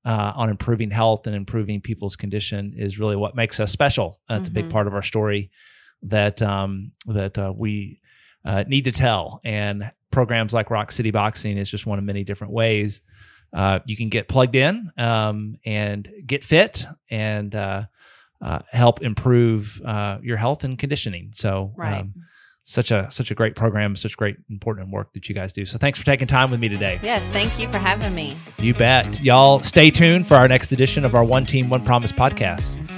Uh, 0.03 0.33
on 0.35 0.49
improving 0.49 0.89
health 0.89 1.27
and 1.27 1.35
improving 1.35 1.79
people's 1.79 2.15
condition 2.15 2.73
is 2.75 2.97
really 2.97 3.15
what 3.15 3.35
makes 3.35 3.59
us 3.59 3.71
special. 3.71 4.19
Uh, 4.27 4.37
it's 4.39 4.47
a 4.47 4.51
big 4.51 4.65
Mhm. 4.65 4.71
part 4.71 4.87
of 4.87 4.95
our 4.95 5.03
story 5.03 5.51
that 6.01 6.41
um, 6.41 6.91
that 7.05 7.37
uh, 7.37 7.53
we 7.55 8.00
uh, 8.45 8.63
need 8.67 8.85
to 8.85 8.91
tell. 8.91 9.39
And 9.43 9.91
programs 10.11 10.53
like 10.53 10.69
Rock 10.69 10.91
Steady 10.91 11.11
Boxing 11.11 11.57
is 11.57 11.69
just 11.69 11.85
one 11.85 11.97
of 11.99 12.03
many 12.05 12.23
different 12.23 12.53
ways 12.53 13.01
uh, 13.53 13.79
you 13.85 13.97
can 13.97 14.07
get 14.09 14.27
plugged 14.29 14.55
in 14.55 14.91
um, 14.97 15.57
and 15.65 16.09
get 16.25 16.43
fit 16.43 16.85
and 17.09 17.53
uh, 17.53 17.83
uh, 18.41 18.59
help 18.69 19.01
improve 19.01 19.81
uh, 19.85 20.19
your 20.21 20.37
health 20.37 20.63
and 20.63 20.79
conditioning. 20.79 21.31
So, 21.35 21.73
Right. 21.75 21.99
um, 22.01 22.13
such 22.63 22.91
a 22.91 23.07
such 23.11 23.31
a 23.31 23.35
great 23.35 23.55
program, 23.55 23.95
such 23.97 24.15
great 24.15 24.37
important 24.49 24.91
work 24.91 25.11
that 25.13 25.27
you 25.27 25.35
guys 25.35 25.51
do. 25.51 25.65
So, 25.65 25.77
thanks 25.77 25.99
for 25.99 26.05
taking 26.05 26.27
time 26.27 26.49
with 26.51 26.59
me 26.61 26.69
today. 26.69 26.99
yes, 27.03 27.25
thank 27.33 27.59
you 27.59 27.67
for 27.69 27.77
having 27.79 28.15
me. 28.15 28.37
You 28.59 28.73
bet. 28.73 29.21
Y'all 29.21 29.61
stay 29.63 29.91
tuned 29.91 30.27
for 30.27 30.35
our 30.35 30.47
next 30.47 30.71
edition 30.71 31.03
of 31.03 31.13
our 31.15 31.23
One 31.23 31.45
Team, 31.45 31.69
One 31.69 31.83
Promise 31.83 32.13
podcast. 32.13 32.90